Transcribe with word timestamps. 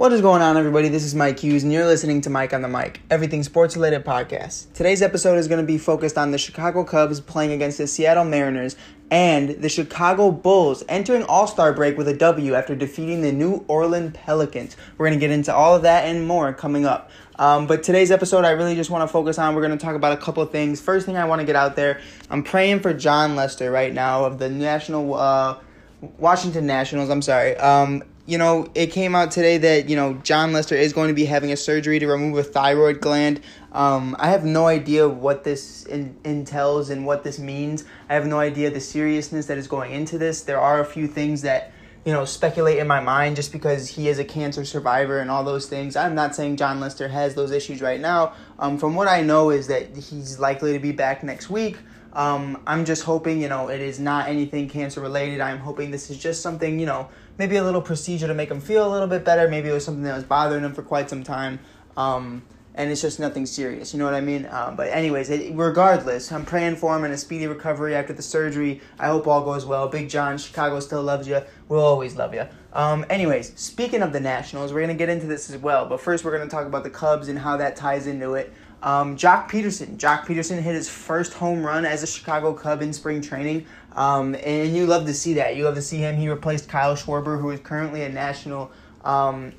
What 0.00 0.14
is 0.14 0.22
going 0.22 0.40
on, 0.40 0.56
everybody? 0.56 0.88
This 0.88 1.04
is 1.04 1.14
Mike 1.14 1.40
Hughes, 1.40 1.62
and 1.62 1.70
you're 1.70 1.84
listening 1.84 2.22
to 2.22 2.30
Mike 2.30 2.54
on 2.54 2.62
the 2.62 2.68
Mic, 2.68 3.02
everything 3.10 3.42
sports 3.42 3.76
related 3.76 4.02
podcast. 4.02 4.72
Today's 4.72 5.02
episode 5.02 5.36
is 5.36 5.46
going 5.46 5.60
to 5.60 5.66
be 5.66 5.76
focused 5.76 6.16
on 6.16 6.30
the 6.30 6.38
Chicago 6.38 6.84
Cubs 6.84 7.20
playing 7.20 7.52
against 7.52 7.76
the 7.76 7.86
Seattle 7.86 8.24
Mariners 8.24 8.76
and 9.10 9.50
the 9.60 9.68
Chicago 9.68 10.30
Bulls 10.30 10.82
entering 10.88 11.22
All 11.24 11.46
Star 11.46 11.74
break 11.74 11.98
with 11.98 12.08
a 12.08 12.16
W 12.16 12.54
after 12.54 12.74
defeating 12.74 13.20
the 13.20 13.30
New 13.30 13.62
Orleans 13.68 14.12
Pelicans. 14.14 14.74
We're 14.96 15.08
going 15.08 15.20
to 15.20 15.22
get 15.22 15.32
into 15.32 15.54
all 15.54 15.74
of 15.76 15.82
that 15.82 16.06
and 16.06 16.26
more 16.26 16.54
coming 16.54 16.86
up. 16.86 17.10
Um, 17.38 17.66
but 17.66 17.82
today's 17.82 18.10
episode, 18.10 18.46
I 18.46 18.52
really 18.52 18.76
just 18.76 18.88
want 18.88 19.06
to 19.06 19.12
focus 19.12 19.38
on. 19.38 19.54
We're 19.54 19.66
going 19.66 19.76
to 19.76 19.84
talk 19.84 19.96
about 19.96 20.14
a 20.14 20.22
couple 20.22 20.42
of 20.42 20.50
things. 20.50 20.80
First 20.80 21.04
thing 21.04 21.18
I 21.18 21.26
want 21.26 21.40
to 21.40 21.44
get 21.44 21.56
out 21.56 21.76
there, 21.76 22.00
I'm 22.30 22.42
praying 22.42 22.80
for 22.80 22.94
Jon 22.94 23.36
Lester 23.36 23.70
right 23.70 23.92
now 23.92 24.24
of 24.24 24.38
the 24.38 24.48
National. 24.48 25.12
Uh, 25.12 25.58
Washington 26.16 26.66
Nationals, 26.66 27.10
I'm 27.10 27.20
sorry. 27.20 27.54
Um, 27.58 28.02
you 28.30 28.38
know, 28.38 28.70
it 28.76 28.92
came 28.92 29.16
out 29.16 29.32
today 29.32 29.58
that, 29.58 29.88
you 29.88 29.96
know, 29.96 30.14
Jon 30.14 30.52
Lester 30.52 30.76
is 30.76 30.92
going 30.92 31.08
to 31.08 31.14
be 31.14 31.24
having 31.24 31.50
a 31.50 31.56
surgery 31.56 31.98
to 31.98 32.06
remove 32.06 32.38
a 32.38 32.44
thyroid 32.44 33.00
gland. 33.00 33.40
Um, 33.72 34.14
I 34.20 34.28
have 34.28 34.44
no 34.44 34.68
idea 34.68 35.08
what 35.08 35.42
this 35.42 35.84
in, 35.86 36.16
entails 36.22 36.90
and 36.90 37.04
what 37.04 37.24
this 37.24 37.40
means. 37.40 37.84
I 38.08 38.14
have 38.14 38.26
no 38.26 38.38
idea 38.38 38.70
the 38.70 38.80
seriousness 38.80 39.46
that 39.46 39.58
is 39.58 39.66
going 39.66 39.90
into 39.92 40.16
this. 40.16 40.42
There 40.42 40.60
are 40.60 40.80
a 40.80 40.84
few 40.84 41.08
things 41.08 41.42
that, 41.42 41.72
you 42.04 42.12
know, 42.12 42.24
speculate 42.24 42.78
in 42.78 42.86
my 42.86 43.00
mind 43.00 43.34
just 43.34 43.50
because 43.50 43.88
he 43.88 44.08
is 44.08 44.20
a 44.20 44.24
cancer 44.24 44.64
survivor 44.64 45.18
and 45.18 45.28
all 45.28 45.42
those 45.42 45.66
things. 45.66 45.96
I'm 45.96 46.14
not 46.14 46.36
saying 46.36 46.56
Jon 46.56 46.78
Lester 46.78 47.08
has 47.08 47.34
those 47.34 47.50
issues 47.50 47.82
right 47.82 48.00
now. 48.00 48.34
Um, 48.60 48.78
from 48.78 48.94
what 48.94 49.08
I 49.08 49.22
know 49.22 49.50
is 49.50 49.66
that 49.66 49.96
he's 49.96 50.38
likely 50.38 50.72
to 50.72 50.78
be 50.78 50.92
back 50.92 51.24
next 51.24 51.50
week. 51.50 51.78
Um, 52.12 52.62
I'm 52.66 52.84
just 52.84 53.04
hoping, 53.04 53.40
you 53.40 53.48
know, 53.48 53.68
it 53.68 53.80
is 53.80 54.00
not 54.00 54.28
anything 54.28 54.68
cancer 54.68 55.00
related. 55.00 55.40
I'm 55.40 55.58
hoping 55.58 55.90
this 55.90 56.10
is 56.10 56.18
just 56.18 56.42
something, 56.42 56.78
you 56.80 56.86
know, 56.86 57.08
maybe 57.38 57.56
a 57.56 57.64
little 57.64 57.82
procedure 57.82 58.26
to 58.26 58.34
make 58.34 58.50
him 58.50 58.60
feel 58.60 58.86
a 58.86 58.90
little 58.90 59.08
bit 59.08 59.24
better. 59.24 59.48
Maybe 59.48 59.68
it 59.68 59.72
was 59.72 59.84
something 59.84 60.04
that 60.04 60.14
was 60.14 60.24
bothering 60.24 60.64
him 60.64 60.72
for 60.72 60.82
quite 60.82 61.08
some 61.08 61.22
time. 61.22 61.60
Um, 61.96 62.42
and 62.74 62.90
it's 62.90 63.02
just 63.02 63.18
nothing 63.18 63.46
serious, 63.46 63.92
you 63.92 63.98
know 63.98 64.04
what 64.04 64.14
I 64.14 64.20
mean? 64.20 64.46
Um, 64.50 64.76
but 64.76 64.88
anyways, 64.88 65.28
it, 65.28 65.52
regardless, 65.54 66.30
I'm 66.30 66.44
praying 66.44 66.76
for 66.76 66.96
him 66.96 67.04
and 67.04 67.12
a 67.12 67.16
speedy 67.18 67.46
recovery 67.46 67.94
after 67.94 68.12
the 68.12 68.22
surgery. 68.22 68.80
I 68.98 69.08
hope 69.08 69.26
all 69.26 69.44
goes 69.44 69.66
well. 69.66 69.88
Big 69.88 70.08
John, 70.08 70.38
Chicago 70.38 70.78
still 70.78 71.02
loves 71.02 71.26
you. 71.26 71.42
We'll 71.68 71.84
always 71.84 72.14
love 72.14 72.32
you. 72.32 72.46
Um, 72.72 73.04
anyways, 73.10 73.58
speaking 73.60 74.02
of 74.02 74.12
the 74.12 74.20
Nationals, 74.20 74.72
we're 74.72 74.82
gonna 74.82 74.94
get 74.94 75.08
into 75.08 75.26
this 75.26 75.50
as 75.50 75.58
well. 75.58 75.86
But 75.86 76.00
first, 76.00 76.24
we're 76.24 76.36
gonna 76.36 76.48
talk 76.48 76.66
about 76.66 76.84
the 76.84 76.90
Cubs 76.90 77.28
and 77.28 77.38
how 77.38 77.56
that 77.56 77.74
ties 77.74 78.06
into 78.06 78.34
it. 78.34 78.52
Um, 78.82 79.16
Joc 79.16 79.50
Pederson. 79.50 79.96
Joc 79.96 80.24
Pederson 80.24 80.60
hit 80.60 80.74
his 80.74 80.88
first 80.88 81.34
home 81.34 81.64
run 81.64 81.84
as 81.84 82.02
a 82.02 82.06
Chicago 82.06 82.54
Cub 82.54 82.80
in 82.82 82.92
spring 82.92 83.20
training. 83.20 83.66
Um, 83.94 84.36
and 84.42 84.74
you 84.74 84.86
love 84.86 85.06
to 85.06 85.14
see 85.14 85.34
that. 85.34 85.56
You 85.56 85.64
love 85.64 85.74
to 85.74 85.82
see 85.82 85.98
him. 85.98 86.16
He 86.16 86.28
replaced 86.28 86.68
Kyle 86.68 86.96
Schwarber, 86.96 87.40
who 87.40 87.50
is 87.50 87.60
currently 87.60 88.02
a 88.02 88.08
national 88.08 88.70
um, 89.04 89.52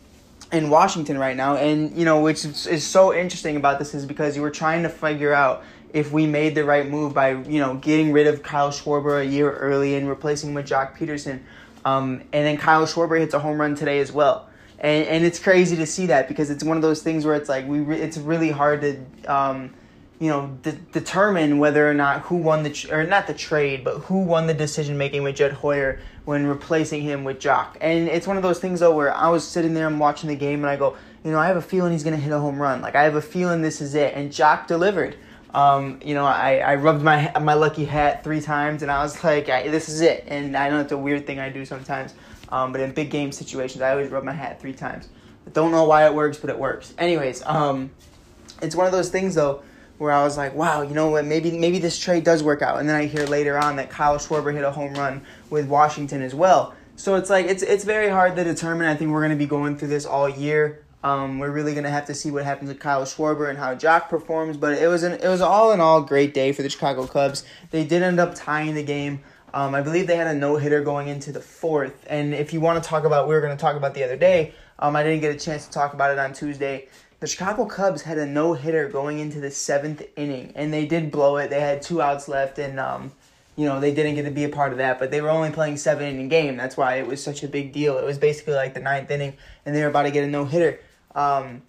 in 0.52 0.70
Washington 0.70 1.18
right 1.18 1.38
now. 1.38 1.56
And, 1.56 1.96
you 1.96 2.06
know, 2.06 2.22
which 2.22 2.46
is, 2.46 2.66
is 2.66 2.88
so 2.88 3.14
interesting 3.14 3.58
about 3.58 3.78
this 3.78 3.94
is 3.94 4.06
because 4.06 4.36
you 4.36 4.42
were 4.42 4.50
trying 4.52 4.84
to 4.84 4.90
figure 4.90 5.34
out 5.34 5.64
if 5.94 6.12
we 6.12 6.26
made 6.26 6.56
the 6.56 6.64
right 6.64 6.90
move 6.90 7.14
by, 7.14 7.32
you 7.32 7.60
know, 7.60 7.76
getting 7.76 8.12
rid 8.12 8.26
of 8.26 8.42
Kyle 8.42 8.72
Schwarber 8.72 9.22
a 9.22 9.26
year 9.26 9.52
early 9.52 9.96
and 9.96 10.08
replacing 10.08 10.50
him 10.50 10.56
with 10.56 10.68
Joc 10.68 10.98
Pederson, 10.98 11.42
Um, 11.84 12.22
and 12.32 12.46
then 12.46 12.58
Kyle 12.58 12.86
Schwarber 12.86 13.20
hits 13.20 13.34
a 13.34 13.40
home 13.40 13.60
run 13.60 13.76
today 13.76 14.00
as 14.00 14.12
well 14.12 14.48
and 14.82 15.06
and 15.08 15.24
it's 15.24 15.40
crazy 15.40 15.76
to 15.78 15.86
see 15.86 16.08
that 16.08 16.28
because 16.28 16.50
it's 16.50 16.64
one 16.64 16.76
of 16.76 16.84
those 16.84 17.02
things 17.02 17.26
where 17.26 17.36
it's 17.36 17.48
like 17.48 17.66
we 17.68 17.80
re- 17.80 18.02
it's 18.02 18.18
really 18.18 18.52
hard 18.52 18.82
to 18.82 19.34
um, 19.34 19.74
you 20.20 20.28
know 20.28 20.58
de- 20.64 20.72
determine 20.72 21.60
whether 21.60 21.90
or 21.90 21.94
not 21.94 22.22
who 22.22 22.36
won 22.36 22.64
the 22.64 22.90
or 22.92 23.04
not 23.06 23.28
the 23.28 23.34
trade 23.34 23.84
but 23.84 24.00
who 24.00 24.24
won 24.24 24.48
the 24.48 24.54
decision 24.54 24.98
making 24.98 25.24
with 25.24 25.36
Jed 25.36 25.54
Hoyer 25.54 26.00
when 26.26 26.46
replacing 26.48 27.02
him 27.04 27.24
with 27.24 27.40
Joc 27.40 27.78
and 27.80 28.10
it's 28.10 28.28
one 28.28 28.38
of 28.38 28.44
those 28.44 28.60
things 28.60 28.80
though 28.80 28.96
where 28.96 29.14
I 29.16 29.30
was 29.30 29.48
sitting 29.48 29.74
there 29.74 29.88
and 29.88 30.00
watching 30.00 30.28
the 30.30 30.36
game 30.36 30.60
and 30.62 30.70
I 30.70 30.76
go 30.76 30.98
you 31.24 31.32
know 31.32 31.40
I 31.40 31.48
have 31.48 31.58
a 31.58 31.62
feeling 31.62 31.92
he's 31.92 32.04
gonna 32.04 32.18
hit 32.18 32.34
a 32.34 32.40
home 32.40 32.60
run 32.60 32.82
like 32.82 32.96
I 32.96 33.04
have 33.04 33.16
a 33.16 33.22
feeling 33.22 33.62
this 33.62 33.82
is 33.82 33.96
it 33.96 34.16
and 34.16 34.32
Joc 34.32 34.68
delivered. 34.68 35.16
Um, 35.54 36.00
you 36.02 36.14
know, 36.14 36.26
I, 36.26 36.60
I 36.60 36.76
rubbed 36.76 37.04
my 37.04 37.30
my 37.42 37.56
lucky 37.56 37.84
hat 37.84 38.24
three 38.24 38.40
times, 38.40 38.84
and 38.84 38.90
I 38.90 39.04
was 39.04 39.22
like, 39.22 39.50
I, 39.50 39.68
"This 39.68 39.90
is 39.90 40.00
it." 40.00 40.24
And 40.30 40.56
I 40.56 40.70
know 40.70 40.80
it's 40.80 40.94
a 40.94 40.98
weird 40.98 41.28
thing 41.28 41.40
I 41.40 41.50
do 41.50 41.66
sometimes, 41.66 42.14
um, 42.52 42.72
but 42.72 42.82
in 42.82 42.92
big 42.92 43.10
game 43.10 43.32
situations, 43.32 43.82
I 43.82 43.92
always 43.92 44.10
rub 44.10 44.24
my 44.24 44.34
hat 44.34 44.60
three 44.60 44.74
times. 44.74 45.10
I 45.48 45.50
don't 45.52 45.72
know 45.72 45.86
why 45.86 46.06
it 46.06 46.14
works, 46.14 46.38
but 46.38 46.50
it 46.50 46.60
works. 46.60 46.94
Anyways, 46.98 47.44
um, 47.46 47.92
it's 48.62 48.76
one 48.76 48.86
of 48.86 48.92
those 48.92 49.10
things 49.10 49.36
though 49.36 49.64
where 49.98 50.12
I 50.12 50.24
was 50.24 50.36
like, 50.36 50.56
wow, 50.56 50.82
you 50.82 50.96
know 50.96 51.12
what? 51.12 51.26
Maybe 51.26 51.52
maybe 51.52 51.78
this 51.78 52.00
trade 52.00 52.24
does 52.24 52.42
work 52.42 52.62
out. 52.62 52.80
And 52.80 52.90
then 52.90 52.96
I 52.96 53.06
hear 53.06 53.26
later 53.26 53.58
on 53.58 53.76
that 53.76 53.92
Kyle 53.92 54.18
Schwarber 54.18 54.54
hit 54.54 54.64
a 54.64 54.72
home 54.72 54.96
run 54.96 55.22
with 55.52 55.68
Washington 55.68 56.24
as 56.24 56.34
well. 56.34 56.74
So 56.96 57.16
it's 57.16 57.30
like 57.30 57.46
it's 57.46 57.64
it's 57.64 57.84
very 57.84 58.10
hard 58.10 58.36
to 58.36 58.44
determine. 58.44 58.88
I 58.88 58.96
think 58.96 59.12
we're 59.12 59.22
going 59.22 59.32
to 59.32 59.38
be 59.38 59.46
going 59.46 59.78
through 59.78 59.90
this 59.90 60.06
all 60.06 60.28
year. 60.28 60.84
Um, 61.04 61.40
we're 61.40 61.52
really 61.52 61.74
going 61.74 61.84
to 61.86 61.90
have 61.90 62.06
to 62.06 62.14
see 62.14 62.30
what 62.30 62.44
happens 62.44 62.70
with 62.70 62.80
Kyle 62.80 63.04
Schwarber 63.04 63.50
and 63.50 63.58
how 63.58 63.74
Joc 63.74 64.08
performs. 64.10 64.58
But 64.58 64.78
it 64.78 64.88
was 64.88 65.04
an 65.04 65.14
it 65.14 65.28
was 65.28 65.42
all 65.42 65.72
in 65.72 65.80
all 65.80 66.02
great 66.02 66.34
day 66.34 66.52
for 66.52 66.64
the 66.64 66.70
Chicago 66.70 67.06
Cubs. 67.08 67.44
They 67.72 67.84
did 67.84 68.02
end 68.02 68.20
up 68.20 68.36
tying 68.36 68.74
the 68.74 68.84
game. 68.84 69.22
Um, 69.54 69.76
I 69.76 69.82
believe 69.82 70.08
they 70.08 70.16
had 70.16 70.28
a 70.28 70.34
no 70.34 70.56
hitter 70.56 70.82
going 70.82 71.08
into 71.08 71.32
the 71.32 71.42
fourth. 71.42 72.06
And 72.10 72.34
if 72.34 72.54
you 72.54 72.62
want 72.62 72.82
to 72.82 72.90
talk 72.90 73.04
about, 73.04 73.28
we 73.28 73.34
were 73.34 73.42
going 73.42 73.56
to 73.56 73.62
talk 73.62 73.76
about 73.76 73.94
the 73.94 74.04
other 74.04 74.18
day. 74.18 74.54
Um, 74.80 74.96
I 74.96 75.04
didn't 75.04 75.22
get 75.22 75.36
a 75.36 75.40
chance 75.40 75.66
to 75.66 75.72
talk 75.72 75.94
about 75.94 76.12
it 76.12 76.20
on 76.20 76.34
Tuesday. 76.34 76.88
The 77.20 77.28
Chicago 77.28 77.66
Cubs 77.66 78.02
had 78.02 78.18
a 78.18 78.26
no 78.26 78.54
hitter 78.54 78.90
going 78.90 79.20
into 79.20 79.40
the 79.40 79.52
seventh 79.52 80.02
inning, 80.16 80.54
and 80.56 80.74
they 80.74 80.88
did 80.88 81.12
blow 81.12 81.38
it. 81.38 81.50
They 81.50 81.60
had 81.60 81.82
two 81.82 82.02
outs 82.02 82.28
left, 82.28 82.58
and 82.58 82.80
um, 82.80 83.12
you 83.56 83.68
know 83.68 83.80
they 83.80 83.94
didn't 83.94 84.16
get 84.16 84.24
to 84.24 84.32
be 84.32 84.44
a 84.44 84.50
part 84.50 84.72
of 84.72 84.80
that. 84.80 84.98
But 84.98 85.12
they 85.12 85.22
were 85.22 85.30
only 85.30 85.52
playing 85.52 85.78
seven 85.78 86.08
inning 86.08 86.30
game. 86.30 86.58
That's 86.58 86.76
why 86.76 86.96
it 86.96 87.06
was 87.06 87.24
such 87.24 87.44
a 87.44 87.48
big 87.48 87.74
deal. 87.74 88.00
It 88.00 88.06
was 88.06 88.18
basically 88.18 88.56
like 88.56 88.74
the 88.74 88.80
ninth 88.80 89.12
inning, 89.12 89.34
and 89.66 89.76
they 89.76 89.84
were 89.84 89.90
about 89.90 90.04
to 90.04 90.12
get 90.12 90.24
a 90.24 90.28
no 90.28 90.46
hitter. 90.46 90.80
Um, 91.14 91.62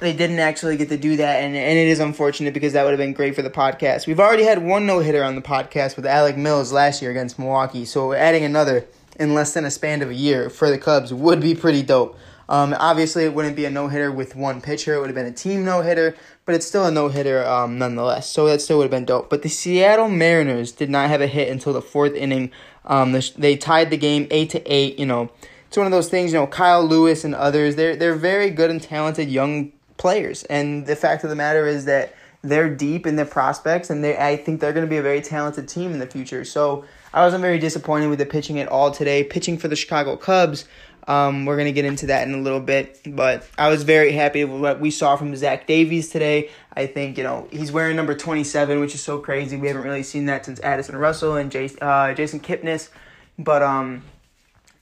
they 0.00 0.12
didn't 0.12 0.38
actually 0.38 0.76
get 0.76 0.88
to 0.90 0.96
do 0.96 1.16
that, 1.16 1.42
and, 1.42 1.56
and 1.56 1.78
it 1.78 1.88
is 1.88 1.98
unfortunate 1.98 2.54
because 2.54 2.72
that 2.74 2.84
would 2.84 2.90
have 2.90 2.98
been 2.98 3.12
great 3.12 3.34
for 3.34 3.42
the 3.42 3.50
podcast. 3.50 4.06
We've 4.06 4.20
already 4.20 4.44
had 4.44 4.62
one 4.62 4.86
no 4.86 5.00
hitter 5.00 5.24
on 5.24 5.34
the 5.34 5.42
podcast 5.42 5.96
with 5.96 6.06
Alec 6.06 6.36
Mills 6.36 6.72
last 6.72 7.02
year 7.02 7.10
against 7.10 7.38
Milwaukee, 7.38 7.84
so 7.84 8.12
adding 8.12 8.44
another 8.44 8.86
in 9.18 9.34
less 9.34 9.54
than 9.54 9.64
a 9.64 9.70
span 9.70 10.00
of 10.02 10.10
a 10.10 10.14
year 10.14 10.48
for 10.50 10.70
the 10.70 10.78
Cubs 10.78 11.12
would 11.12 11.40
be 11.40 11.54
pretty 11.54 11.82
dope. 11.82 12.16
Um, 12.48 12.74
obviously, 12.78 13.24
it 13.24 13.34
wouldn't 13.34 13.56
be 13.56 13.64
a 13.64 13.70
no 13.70 13.88
hitter 13.88 14.12
with 14.12 14.36
one 14.36 14.60
pitcher, 14.60 14.94
it 14.94 15.00
would 15.00 15.08
have 15.08 15.16
been 15.16 15.26
a 15.26 15.32
team 15.32 15.64
no 15.64 15.82
hitter, 15.82 16.16
but 16.46 16.54
it's 16.54 16.66
still 16.66 16.86
a 16.86 16.90
no 16.90 17.08
hitter 17.08 17.44
um, 17.46 17.78
nonetheless, 17.78 18.30
so 18.30 18.46
that 18.46 18.62
still 18.62 18.78
would 18.78 18.84
have 18.84 18.90
been 18.90 19.04
dope. 19.04 19.28
But 19.28 19.42
the 19.42 19.48
Seattle 19.48 20.08
Mariners 20.08 20.70
did 20.70 20.90
not 20.90 21.08
have 21.08 21.20
a 21.20 21.26
hit 21.26 21.48
until 21.48 21.72
the 21.72 21.82
fourth 21.82 22.14
inning. 22.14 22.52
Um, 22.84 23.18
they 23.36 23.56
tied 23.56 23.90
the 23.90 23.98
game 23.98 24.28
8 24.30 24.50
to 24.50 24.62
8, 24.72 24.98
you 24.98 25.06
know 25.06 25.30
it's 25.66 25.76
one 25.76 25.84
of 25.84 25.92
those 25.92 26.08
things, 26.08 26.32
you 26.32 26.38
know, 26.38 26.46
Kyle 26.46 26.82
Lewis 26.82 27.24
and 27.24 27.34
others, 27.34 27.76
they're 27.76 27.94
they're 27.94 28.14
very 28.14 28.48
good 28.48 28.70
and 28.70 28.80
talented 28.80 29.28
young 29.28 29.70
players. 29.98 30.44
And 30.44 30.86
the 30.86 30.96
fact 30.96 31.24
of 31.24 31.30
the 31.30 31.36
matter 31.36 31.66
is 31.66 31.84
that 31.84 32.14
they're 32.42 32.72
deep 32.72 33.06
in 33.06 33.16
their 33.16 33.26
prospects, 33.26 33.90
and 33.90 34.02
they 34.02 34.16
I 34.16 34.36
think 34.36 34.60
they're 34.60 34.72
going 34.72 34.86
to 34.86 34.90
be 34.90 34.96
a 34.96 35.02
very 35.02 35.20
talented 35.20 35.68
team 35.68 35.92
in 35.92 35.98
the 35.98 36.06
future. 36.06 36.44
So 36.44 36.84
I 37.12 37.22
wasn't 37.22 37.42
very 37.42 37.58
disappointed 37.58 38.08
with 38.08 38.18
the 38.18 38.26
pitching 38.26 38.58
at 38.60 38.68
all 38.68 38.90
today. 38.90 39.24
Pitching 39.24 39.58
for 39.58 39.66
the 39.68 39.76
Chicago 39.76 40.16
Cubs, 40.16 40.64
um, 41.08 41.46
we're 41.46 41.56
going 41.56 41.66
to 41.66 41.72
get 41.72 41.84
into 41.84 42.06
that 42.06 42.28
in 42.28 42.34
a 42.34 42.38
little 42.38 42.60
bit, 42.60 43.00
but 43.06 43.48
I 43.58 43.70
was 43.70 43.82
very 43.82 44.12
happy 44.12 44.44
with 44.44 44.60
what 44.60 44.78
we 44.78 44.90
saw 44.90 45.16
from 45.16 45.34
Zach 45.34 45.66
Davies 45.66 46.10
today. 46.10 46.50
I 46.74 46.86
think 46.86 47.18
you 47.18 47.24
know 47.24 47.48
he's 47.50 47.72
wearing 47.72 47.96
number 47.96 48.14
twenty 48.14 48.44
seven, 48.44 48.78
which 48.78 48.94
is 48.94 49.02
so 49.02 49.18
crazy. 49.18 49.56
We 49.56 49.66
haven't 49.66 49.82
really 49.82 50.04
seen 50.04 50.26
that 50.26 50.44
since 50.44 50.60
Addison 50.60 50.96
Russell 50.96 51.36
and 51.36 51.50
Jason, 51.50 51.78
uh, 51.82 52.14
Jason 52.14 52.38
Kipnis, 52.38 52.90
but 53.36 53.62
um 53.62 54.04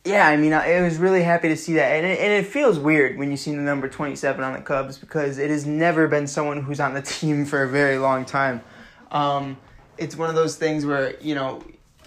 yeah, 0.06 0.28
I 0.28 0.36
mean, 0.36 0.52
I, 0.52 0.80
was 0.80 0.98
really 0.98 1.22
happy 1.22 1.48
to 1.48 1.56
see 1.56 1.74
that, 1.74 1.92
and 1.92 2.06
it, 2.06 2.18
and 2.20 2.32
it 2.32 2.46
feels 2.46 2.78
weird 2.78 3.18
when 3.18 3.30
you 3.30 3.36
see 3.36 3.50
the 3.50 3.62
number 3.62 3.88
twenty 3.88 4.16
seven 4.16 4.44
on 4.44 4.52
the 4.52 4.60
Cubs 4.60 4.98
because 4.98 5.38
it 5.38 5.50
has 5.50 5.66
never 5.66 6.06
been 6.08 6.26
someone 6.26 6.62
who's 6.62 6.80
on 6.80 6.94
the 6.94 7.02
team 7.18 7.44
for 7.44 7.62
a 7.62 7.68
very 7.68 7.98
long 7.98 8.24
time. 8.24 8.62
Um, 9.10 9.56
it's 9.98 10.16
one 10.16 10.28
of 10.28 10.34
those 10.34 10.56
things 10.56 10.86
where 10.86 11.18
you 11.20 11.34
know 11.34 11.62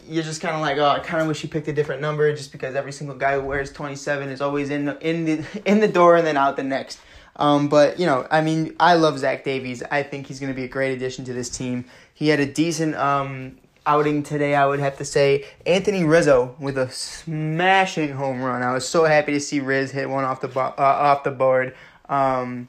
you're 0.07 0.24
just 0.24 0.42
kind 0.42 0.56
of 0.56 0.62
like, 0.62 0.78
oh, 0.78 0.88
I 0.88 1.00
kind 1.00 1.22
of 1.22 1.28
wish 1.28 1.44
you 1.44 1.50
picked 1.50 1.68
a 1.68 1.74
different 1.74 2.01
number, 2.01 2.34
just 2.36 2.51
because 2.51 2.75
every 2.75 2.92
single 2.92 3.16
guy 3.16 3.36
who 3.36 3.46
wears 3.46 3.72
twenty 3.72 3.96
seven 3.96 4.30
is 4.30 4.42
always 4.42 4.69
in 4.69 4.86
the, 4.86 5.07
in 5.07 5.25
the 5.25 5.45
in 5.66 5.80
the 5.80 5.88
door 5.88 6.16
and 6.16 6.25
then 6.25 6.38
out 6.38 6.56
the 6.56 6.63
next. 6.63 7.00
Um, 7.36 7.69
but 7.69 8.00
you 8.00 8.06
know, 8.06 8.28
I 8.30 8.42
mean, 8.42 8.75
I 8.80 8.95
love 8.95 9.19
Zach 9.19 9.44
Davies. 9.44 9.81
I 9.92 10.04
think 10.04 10.28
he's 10.28 10.40
going 10.40 10.52
to 10.52 10.56
be 10.56 10.66
a 10.66 10.68
great 10.68 10.94
addition 10.94 11.25
to 11.25 11.34
this 11.34 11.50
team. 11.50 11.86
He 12.13 12.28
had 12.28 12.40
a 12.40 12.45
decent 12.45 12.95
um, 12.95 13.57
outing 13.89 14.21
today, 14.21 14.53
I 14.53 14.68
would 14.68 14.80
have 14.80 15.00
to 15.00 15.06
say 15.06 15.45
Anthony 15.65 16.03
Rizzo 16.03 16.56
with 16.59 16.77
a 16.77 16.91
smashing 16.91 18.12
home 18.12 18.39
run. 18.39 18.62
I 18.62 18.71
was 18.71 18.88
so 18.88 19.06
happy 19.06 19.33
to 19.33 19.39
see 19.39 19.59
Riz 19.59 19.89
hit 19.89 20.07
one 20.07 20.24
off 20.24 20.41
the 20.41 20.47
bo- 20.47 20.75
uh, 20.77 20.97
off 21.00 21.24
the 21.24 21.31
board. 21.31 21.75
Um, 22.07 22.68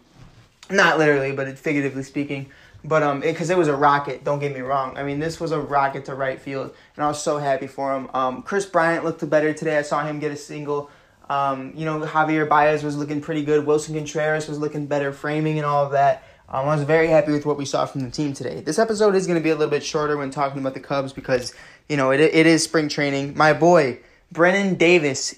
not 0.70 0.98
literally, 0.98 1.32
but 1.32 1.58
figuratively 1.58 2.04
speaking. 2.04 2.46
But 2.82 3.02
um, 3.02 3.20
because 3.20 3.50
it, 3.50 3.54
it, 3.54 3.58
was 3.58 3.68
a 3.68 3.76
rocket. 3.76 4.24
Don't 4.24 4.38
get 4.38 4.54
me 4.54 4.60
wrong. 4.60 4.96
I 4.96 5.02
mean, 5.02 5.18
this 5.20 5.38
was 5.38 5.52
a 5.52 5.60
rocket 5.60 6.06
to 6.06 6.14
right 6.14 6.40
field, 6.40 6.74
and 6.96 7.04
I 7.04 7.08
was 7.08 7.22
so 7.22 7.36
happy 7.36 7.66
for 7.66 7.94
him. 7.94 8.08
Um, 8.14 8.42
Kris 8.42 8.64
Bryant 8.64 9.04
looked 9.04 9.28
better 9.28 9.52
today. 9.52 9.76
I 9.76 9.82
saw 9.82 10.02
him 10.02 10.20
get 10.20 10.32
a 10.32 10.36
single. 10.36 10.90
Um, 11.28 11.74
you 11.76 11.84
know, 11.84 12.00
Javier 12.00 12.48
Baez 12.48 12.82
was 12.82 12.96
looking 12.96 13.20
pretty 13.20 13.44
good. 13.44 13.66
Willson 13.66 13.94
Contreras 13.94 14.48
was 14.48 14.58
looking 14.58 14.86
better, 14.86 15.12
framing 15.12 15.58
and 15.58 15.66
all 15.66 15.84
of 15.84 15.92
that. 15.92 16.24
Um, 16.52 16.68
I 16.68 16.74
was 16.74 16.82
very 16.82 17.06
happy 17.06 17.30
with 17.30 17.46
what 17.46 17.56
we 17.56 17.64
saw 17.64 17.86
from 17.86 18.00
the 18.00 18.10
team 18.10 18.32
today. 18.32 18.60
This 18.60 18.80
episode 18.80 19.14
is 19.14 19.26
going 19.26 19.38
to 19.38 19.42
be 19.42 19.50
a 19.50 19.54
little 19.54 19.70
bit 19.70 19.84
shorter 19.84 20.16
when 20.16 20.30
talking 20.30 20.60
about 20.60 20.74
the 20.74 20.80
Cubs 20.80 21.12
because, 21.12 21.54
you 21.88 21.96
know, 21.96 22.10
it, 22.10 22.18
it 22.18 22.44
is 22.44 22.64
spring 22.64 22.88
training. 22.88 23.36
My 23.36 23.52
boy, 23.52 24.00
Brennen 24.32 24.74
Davis, 24.74 25.36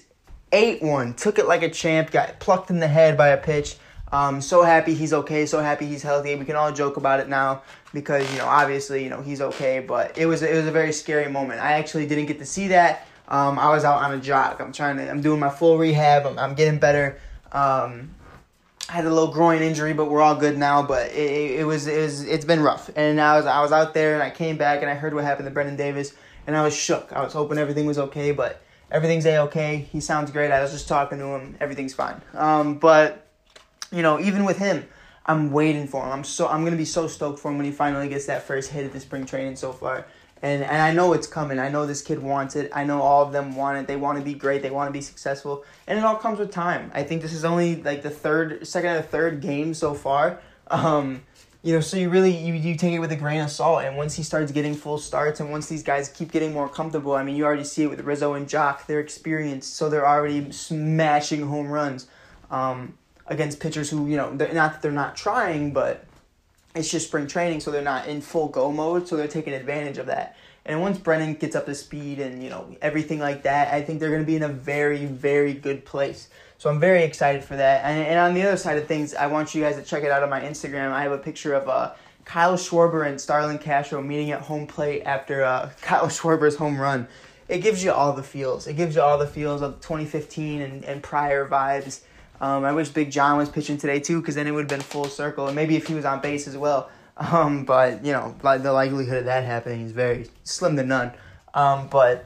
ate 0.51 0.81
one, 0.81 1.13
took 1.13 1.37
it 1.37 1.45
like 1.45 1.61
a 1.61 1.69
champ, 1.69 2.09
got 2.09 2.39
plucked 2.39 2.71
in 2.71 2.79
the 2.79 2.87
head 2.87 3.15
by 3.15 3.27
a 3.27 3.37
pitch. 3.37 3.75
Um, 4.11 4.41
so 4.41 4.63
happy 4.63 4.95
he's 4.95 5.13
okay. 5.13 5.45
So 5.45 5.59
happy 5.59 5.85
he's 5.85 6.01
healthy. 6.01 6.35
We 6.35 6.45
can 6.45 6.55
all 6.55 6.71
joke 6.71 6.97
about 6.97 7.19
it 7.19 7.29
now 7.29 7.61
because 7.93 8.31
you 8.31 8.37
know 8.39 8.45
obviously 8.45 9.03
you 9.03 9.09
know 9.09 9.21
he's 9.21 9.41
okay. 9.41 9.79
But 9.79 10.17
it 10.17 10.27
was 10.27 10.43
it 10.43 10.55
was 10.55 10.67
a 10.67 10.71
very 10.71 10.93
scary 10.93 11.31
moment. 11.31 11.61
I 11.61 11.73
actually 11.73 12.05
didn't 12.05 12.27
get 12.27 12.37
to 12.37 12.45
see 12.45 12.67
that. 12.67 13.07
Um, 13.27 13.57
I 13.57 13.69
was 13.69 13.83
out 13.83 14.03
on 14.03 14.13
a 14.13 14.19
jog. 14.19 14.61
I'm 14.61 14.71
trying 14.71 14.97
to. 14.97 15.09
I'm 15.09 15.21
doing 15.21 15.39
my 15.39 15.49
full 15.49 15.79
rehab. 15.79 16.27
I'm, 16.27 16.37
I'm 16.37 16.53
getting 16.53 16.79
better. 16.79 17.19
Um, 17.51 18.13
I 18.89 18.93
had 18.93 19.05
a 19.05 19.09
little 19.09 19.31
groin 19.31 19.61
injury, 19.61 19.93
but 19.93 20.09
we're 20.09 20.21
all 20.21 20.35
good 20.35 20.57
now. 20.57 20.83
But 20.83 21.11
it, 21.11 21.59
it, 21.59 21.65
was 21.65 21.87
it 21.87 21.97
was 21.97 22.23
it's 22.23 22.45
been 22.45 22.61
rough. 22.61 22.89
And 22.95 23.19
I 23.19 23.37
was 23.37 23.45
I 23.45 23.61
was 23.61 23.71
out 23.71 23.93
there 23.93 24.13
and 24.13 24.23
I 24.23 24.29
came 24.29 24.57
back 24.57 24.81
and 24.81 24.89
I 24.89 24.93
heard 24.93 25.13
what 25.13 25.23
happened 25.23 25.47
to 25.47 25.51
Brendan 25.51 25.75
Davis 25.75 26.13
and 26.47 26.55
I 26.55 26.63
was 26.63 26.75
shook. 26.75 27.11
I 27.13 27.23
was 27.23 27.33
hoping 27.33 27.57
everything 27.57 27.85
was 27.85 27.97
okay, 27.97 28.31
but 28.31 28.61
everything's 28.91 29.25
a 29.25 29.37
okay. 29.43 29.87
He 29.91 29.99
sounds 29.99 30.31
great. 30.31 30.51
I 30.51 30.61
was 30.61 30.71
just 30.71 30.87
talking 30.87 31.17
to 31.19 31.25
him. 31.25 31.55
Everything's 31.59 31.93
fine. 31.93 32.21
Um, 32.33 32.77
but 32.79 33.27
you 33.91 34.01
know, 34.01 34.19
even 34.19 34.43
with 34.45 34.57
him, 34.57 34.85
I'm 35.25 35.51
waiting 35.51 35.87
for 35.87 36.03
him. 36.05 36.11
I'm 36.11 36.23
so 36.23 36.47
I'm 36.47 36.63
gonna 36.63 36.75
be 36.75 36.85
so 36.85 37.07
stoked 37.07 37.39
for 37.39 37.51
him 37.51 37.57
when 37.57 37.65
he 37.65 37.71
finally 37.71 38.09
gets 38.09 38.25
that 38.25 38.43
first 38.43 38.71
hit 38.71 38.85
at 38.85 38.93
the 38.93 38.99
spring 38.99 39.25
training 39.25 39.55
so 39.55 39.71
far. 39.71 40.05
And 40.43 40.61
and 40.61 40.81
I 40.81 40.91
know 40.91 41.13
it's 41.13 41.25
coming. 41.25 41.57
I 41.57 41.69
know 41.69 41.85
this 41.85 42.01
kid 42.01 42.21
wants 42.21 42.57
it. 42.57 42.69
I 42.75 42.83
know 42.83 43.01
all 43.01 43.25
of 43.25 43.31
them 43.31 43.55
want 43.55 43.77
it. 43.77 43.87
They 43.87 43.95
want 43.95 44.19
to 44.19 44.23
be 44.23 44.33
great. 44.33 44.61
They 44.61 44.69
want 44.69 44.89
to 44.89 44.91
be 44.91 44.99
successful. 45.01 45.63
And 45.87 45.97
it 45.97 46.03
all 46.03 46.17
comes 46.17 46.37
with 46.37 46.51
time. 46.51 46.91
I 46.93 47.03
think 47.03 47.21
this 47.21 47.31
is 47.31 47.45
only 47.45 47.81
like 47.81 48.03
the 48.03 48.09
third, 48.09 48.67
second 48.67 48.91
or 48.91 49.01
third 49.01 49.39
game 49.39 49.73
so 49.73 49.93
far. 49.93 50.41
Um, 50.67 51.21
you 51.61 51.73
know, 51.73 51.79
so 51.79 51.95
you 51.95 52.09
really 52.09 52.35
you, 52.35 52.53
you 52.55 52.75
take 52.75 52.91
it 52.91 52.99
with 52.99 53.13
a 53.13 53.15
grain 53.15 53.39
of 53.39 53.51
salt. 53.51 53.85
And 53.85 53.95
once 53.95 54.15
he 54.15 54.23
starts 54.23 54.51
getting 54.51 54.75
full 54.75 54.97
starts, 54.97 55.39
and 55.39 55.49
once 55.49 55.69
these 55.69 55.81
guys 55.81 56.09
keep 56.09 56.29
getting 56.33 56.51
more 56.51 56.67
comfortable, 56.67 57.13
I 57.13 57.23
mean, 57.23 57.37
you 57.37 57.45
already 57.45 57.63
see 57.63 57.83
it 57.83 57.87
with 57.87 58.01
Rizzo 58.01 58.33
and 58.33 58.45
Joc. 58.45 58.85
They're 58.85 58.99
experienced, 58.99 59.77
so 59.77 59.89
they're 59.89 60.07
already 60.07 60.51
smashing 60.51 61.47
home 61.47 61.69
runs 61.69 62.07
um, 62.51 62.97
against 63.27 63.61
pitchers 63.61 63.89
who 63.89 64.07
you 64.07 64.17
know, 64.17 64.31
not 64.31 64.53
that 64.53 64.81
they're 64.81 64.91
not 64.91 65.15
trying, 65.15 65.71
but 65.71 66.03
it's 66.75 66.89
just 66.89 67.07
spring 67.07 67.27
training, 67.27 67.59
so 67.59 67.71
they're 67.71 67.81
not 67.81 68.07
in 68.07 68.21
full 68.21 68.47
go 68.47 68.71
mode, 68.71 69.07
so 69.07 69.15
they're 69.15 69.27
taking 69.27 69.53
advantage 69.53 69.97
of 69.97 70.07
that. 70.07 70.35
And 70.65 70.81
once 70.81 70.97
Brennen 70.97 71.39
gets 71.39 71.55
up 71.55 71.65
to 71.65 71.75
speed 71.75 72.19
and 72.19 72.41
you 72.41 72.49
know 72.49 72.75
everything 72.81 73.19
like 73.19 73.43
that, 73.43 73.73
I 73.73 73.81
think 73.81 73.99
they're 73.99 74.09
going 74.09 74.21
to 74.21 74.27
be 74.27 74.35
in 74.35 74.43
a 74.43 74.49
very 74.49 75.05
very 75.05 75.53
good 75.53 75.85
place. 75.85 76.29
So 76.57 76.69
I'm 76.69 76.79
very 76.79 77.03
excited 77.03 77.43
for 77.43 77.57
that. 77.57 77.83
And, 77.83 78.07
and 78.07 78.19
on 78.19 78.33
the 78.33 78.41
other 78.43 78.55
side 78.55 78.77
of 78.77 78.87
things, 78.87 79.13
I 79.13 79.27
want 79.27 79.53
you 79.53 79.61
guys 79.61 79.75
to 79.75 79.83
check 79.83 80.03
it 80.03 80.11
out 80.11 80.23
on 80.23 80.29
my 80.29 80.39
Instagram. 80.39 80.91
I 80.91 81.03
have 81.03 81.11
a 81.11 81.17
picture 81.17 81.53
of 81.53 81.67
uh, 81.67 81.93
Kyle 82.23 82.55
Schwarber 82.55 83.05
and 83.05 83.19
Starlin 83.19 83.57
Castro 83.57 84.01
meeting 84.01 84.31
at 84.31 84.41
home 84.41 84.65
plate 84.65 85.03
after 85.03 85.43
uh, 85.43 85.71
Kyle 85.81 86.07
Schwarber's 86.07 86.55
home 86.55 86.79
run. 86.79 87.07
It 87.49 87.59
gives 87.59 87.83
you 87.83 87.91
all 87.91 88.13
the 88.13 88.23
feels. 88.23 88.67
It 88.67 88.77
gives 88.77 88.95
you 88.95 89.01
all 89.01 89.17
the 89.17 89.27
feels 89.27 89.61
of 89.61 89.81
2015 89.81 90.61
and, 90.61 90.85
and 90.85 91.03
prior 91.03 91.47
vibes. 91.47 91.99
Um, 92.41 92.65
I 92.65 92.71
wish 92.73 92.89
Big 92.89 93.11
John 93.11 93.37
was 93.37 93.49
pitching 93.49 93.77
today 93.77 93.99
too, 93.99 94.19
because 94.19 94.35
then 94.35 94.47
it 94.47 94.51
would 94.51 94.69
have 94.69 94.79
been 94.79 94.81
full 94.81 95.05
circle, 95.05 95.47
and 95.47 95.55
maybe 95.55 95.75
if 95.75 95.87
he 95.87 95.93
was 95.93 96.05
on 96.05 96.21
base 96.21 96.47
as 96.47 96.57
well. 96.57 96.89
Um, 97.15 97.63
but 97.63 98.03
you 98.03 98.11
know, 98.11 98.35
like 98.41 98.63
the 98.63 98.73
likelihood 98.73 99.17
of 99.17 99.25
that 99.25 99.43
happening 99.43 99.81
is 99.81 99.91
very 99.91 100.27
slim 100.43 100.75
to 100.77 100.83
none. 100.83 101.11
Um, 101.53 101.87
but 101.87 102.25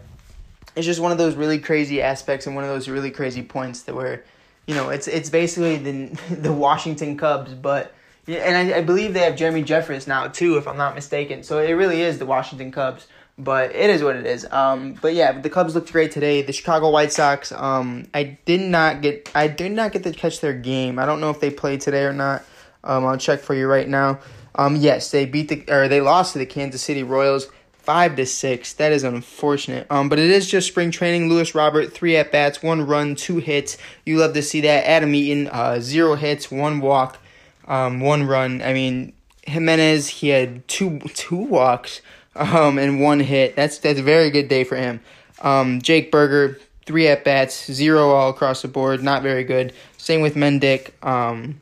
it's 0.78 0.86
just 0.86 1.02
one 1.02 1.12
of 1.12 1.18
those 1.18 1.36
really 1.36 1.60
crazy 1.60 2.02
aspects 2.02 2.48
and 2.48 2.56
one 2.56 2.64
of 2.64 2.70
those 2.70 2.88
really 2.88 3.12
crazy 3.12 3.44
points 3.44 3.82
that 3.84 3.96
where, 3.96 4.24
you 4.66 4.76
know, 4.76 4.88
it's 4.88 5.10
it's 5.10 5.30
basically 5.30 5.76
the 5.76 6.36
the 6.36 6.54
Washington 6.54 7.18
Cubs, 7.18 7.54
but 7.54 7.94
and 8.28 8.74
I, 8.74 8.78
I 8.78 8.82
believe 8.82 9.14
they 9.14 9.22
have 9.22 9.36
Jeremy 9.36 9.64
Jeffress 9.64 10.08
now 10.08 10.28
too, 10.28 10.58
if 10.58 10.68
I'm 10.68 10.78
not 10.78 10.96
mistaken. 10.96 11.44
So 11.44 11.60
it 11.60 11.72
really 11.72 12.02
is 12.02 12.20
the 12.20 12.26
Washington 12.26 12.72
Cubs, 12.72 13.08
but 13.38 13.76
it 13.76 13.90
is 13.90 14.04
what 14.04 14.16
it 14.16 14.26
is. 14.26 14.46
Um, 14.52 14.94
but 15.02 15.14
yeah, 15.14 15.40
the 15.40 15.50
Cubs 15.50 15.76
looked 15.76 15.92
great 15.92 16.12
today. 16.12 16.42
The 16.42 16.54
Chicago 16.54 16.90
White 16.90 17.12
Sox, 17.12 17.52
um, 17.52 18.08
I 18.14 18.38
did 18.46 18.62
not 18.62 19.02
get 19.02 19.30
I 19.36 19.48
did 19.48 19.72
not 19.72 19.92
get 19.92 20.04
to 20.04 20.12
catch 20.12 20.42
their 20.42 20.54
game. 20.54 21.00
I 21.00 21.06
don't 21.06 21.22
know 21.22 21.30
if 21.30 21.40
they 21.40 21.50
played 21.50 21.82
today 21.82 22.04
or 22.04 22.14
not. 22.14 22.44
Um, 22.84 23.06
I'll 23.06 23.18
check 23.18 23.42
for 23.42 23.54
you 23.54 23.68
right 23.68 23.88
now. 23.88 24.20
Um, 24.56 24.76
yes, 24.76 25.12
they 25.12 25.26
beat 25.26 25.50
the 25.50 25.64
or 25.72 25.88
they 25.88 26.02
lost 26.02 26.34
to 26.34 26.40
the 26.40 26.46
Kansas 26.46 26.82
City 26.82 27.04
Royals 27.04 27.48
five 27.88 28.18
to 28.18 28.26
six. 28.26 28.74
That 28.74 28.92
is 28.92 29.04
unfortunate. 29.04 29.88
Um, 29.90 30.10
but 30.10 30.20
it 30.20 30.30
is 30.30 30.50
just 30.50 30.68
spring 30.68 30.92
training. 30.92 31.30
Lewis 31.30 31.56
Robert, 31.56 31.94
three 31.94 32.18
at 32.18 32.34
bats, 32.34 32.62
one 32.62 32.86
run, 32.86 33.16
two 33.16 33.38
hits. 33.38 33.78
You 34.06 34.18
love 34.18 34.34
to 34.34 34.42
see 34.42 34.62
that. 34.62 34.86
Adam 34.86 35.14
Eaton, 35.16 35.48
uh, 35.48 35.80
zero 35.80 36.16
hits, 36.16 36.52
one 36.52 36.82
walk, 36.82 37.18
um, 37.66 38.02
one 38.02 38.26
run. 38.26 38.62
I 38.62 38.74
mean, 38.74 39.14
Jimenez, 39.44 40.10
he 40.10 40.30
had 40.30 40.68
two 40.68 41.00
two 41.14 41.38
walks, 41.38 42.02
um, 42.38 42.78
and 42.78 43.02
one 43.02 43.20
hit. 43.20 43.56
That's 43.56 43.80
that's 43.80 44.00
a 44.00 44.04
very 44.04 44.30
good 44.30 44.48
day 44.48 44.64
for 44.64 44.76
him. 44.76 45.02
Um, 45.42 45.82
Jake 45.82 46.12
Burger, 46.12 46.60
three 46.86 47.08
at 47.08 47.24
bats, 47.24 47.72
zero 47.72 48.10
all 48.10 48.30
across 48.30 48.62
the 48.62 48.68
board. 48.68 49.04
Not 49.04 49.24
very 49.24 49.44
good. 49.44 49.74
Same 49.98 50.22
with 50.22 50.36
Mendick. 50.36 50.92
Um, 51.06 51.62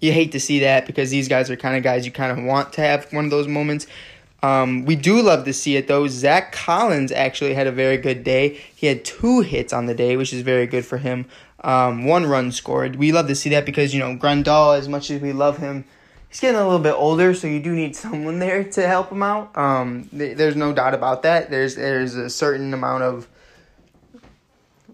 you 0.00 0.12
hate 0.12 0.32
to 0.32 0.40
see 0.40 0.60
that 0.60 0.86
because 0.86 1.10
these 1.10 1.28
guys 1.28 1.50
are 1.50 1.56
kind 1.56 1.76
of 1.76 1.82
guys 1.82 2.04
you 2.04 2.12
kind 2.12 2.36
of 2.36 2.44
want 2.44 2.72
to 2.74 2.80
have 2.80 3.10
one 3.12 3.24
of 3.24 3.30
those 3.30 3.48
moments. 3.48 3.86
Um, 4.42 4.84
we 4.84 4.96
do 4.96 5.22
love 5.22 5.44
to 5.46 5.52
see 5.52 5.76
it 5.76 5.88
though. 5.88 6.06
Zack 6.06 6.52
Collins 6.52 7.10
actually 7.10 7.54
had 7.54 7.66
a 7.66 7.72
very 7.72 7.96
good 7.96 8.22
day. 8.22 8.60
He 8.74 8.86
had 8.86 9.04
two 9.04 9.40
hits 9.40 9.72
on 9.72 9.86
the 9.86 9.94
day, 9.94 10.16
which 10.16 10.32
is 10.32 10.42
very 10.42 10.66
good 10.66 10.84
for 10.84 10.98
him. 10.98 11.26
Um, 11.64 12.04
one 12.04 12.26
run 12.26 12.52
scored. 12.52 12.96
We 12.96 13.12
love 13.12 13.28
to 13.28 13.34
see 13.34 13.50
that 13.50 13.64
because 13.64 13.94
you 13.94 14.00
know 14.00 14.16
Grandal, 14.16 14.78
as 14.78 14.88
much 14.88 15.10
as 15.10 15.20
we 15.20 15.32
love 15.32 15.58
him, 15.58 15.84
he's 16.36 16.40
getting 16.42 16.60
a 16.60 16.64
little 16.64 16.78
bit 16.78 16.92
older, 16.92 17.32
so 17.32 17.46
you 17.46 17.60
do 17.60 17.74
need 17.74 17.96
someone 17.96 18.38
there 18.38 18.62
to 18.62 18.86
help 18.86 19.10
him 19.10 19.22
out. 19.22 19.56
Um, 19.56 20.06
th- 20.10 20.36
there's 20.36 20.54
no 20.54 20.74
doubt 20.74 20.92
about 20.92 21.22
that. 21.22 21.48
There's 21.48 21.76
there's 21.76 22.14
a 22.14 22.28
certain 22.28 22.74
amount 22.74 23.04
of 23.04 23.26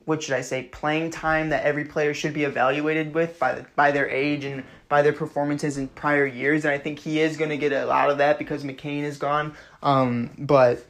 what 0.04 0.22
should 0.22 0.34
I 0.34 0.40
say 0.42 0.62
playing 0.64 1.10
time 1.10 1.48
that 1.48 1.64
every 1.64 1.84
player 1.84 2.14
should 2.14 2.32
be 2.32 2.44
evaluated 2.44 3.12
with 3.12 3.40
by 3.40 3.54
the, 3.54 3.66
by 3.74 3.90
their 3.90 4.08
age 4.08 4.44
and 4.44 4.62
by 4.88 5.02
their 5.02 5.12
performances 5.12 5.78
in 5.78 5.88
prior 5.88 6.26
years, 6.26 6.64
and 6.64 6.72
I 6.72 6.78
think 6.78 7.00
he 7.00 7.20
is 7.20 7.36
going 7.36 7.50
to 7.50 7.56
get 7.56 7.72
a 7.72 7.86
lot 7.86 8.08
of 8.08 8.18
that 8.18 8.38
because 8.38 8.62
McCain 8.62 9.02
is 9.02 9.16
gone. 9.16 9.54
Um, 9.82 10.30
but 10.38 10.86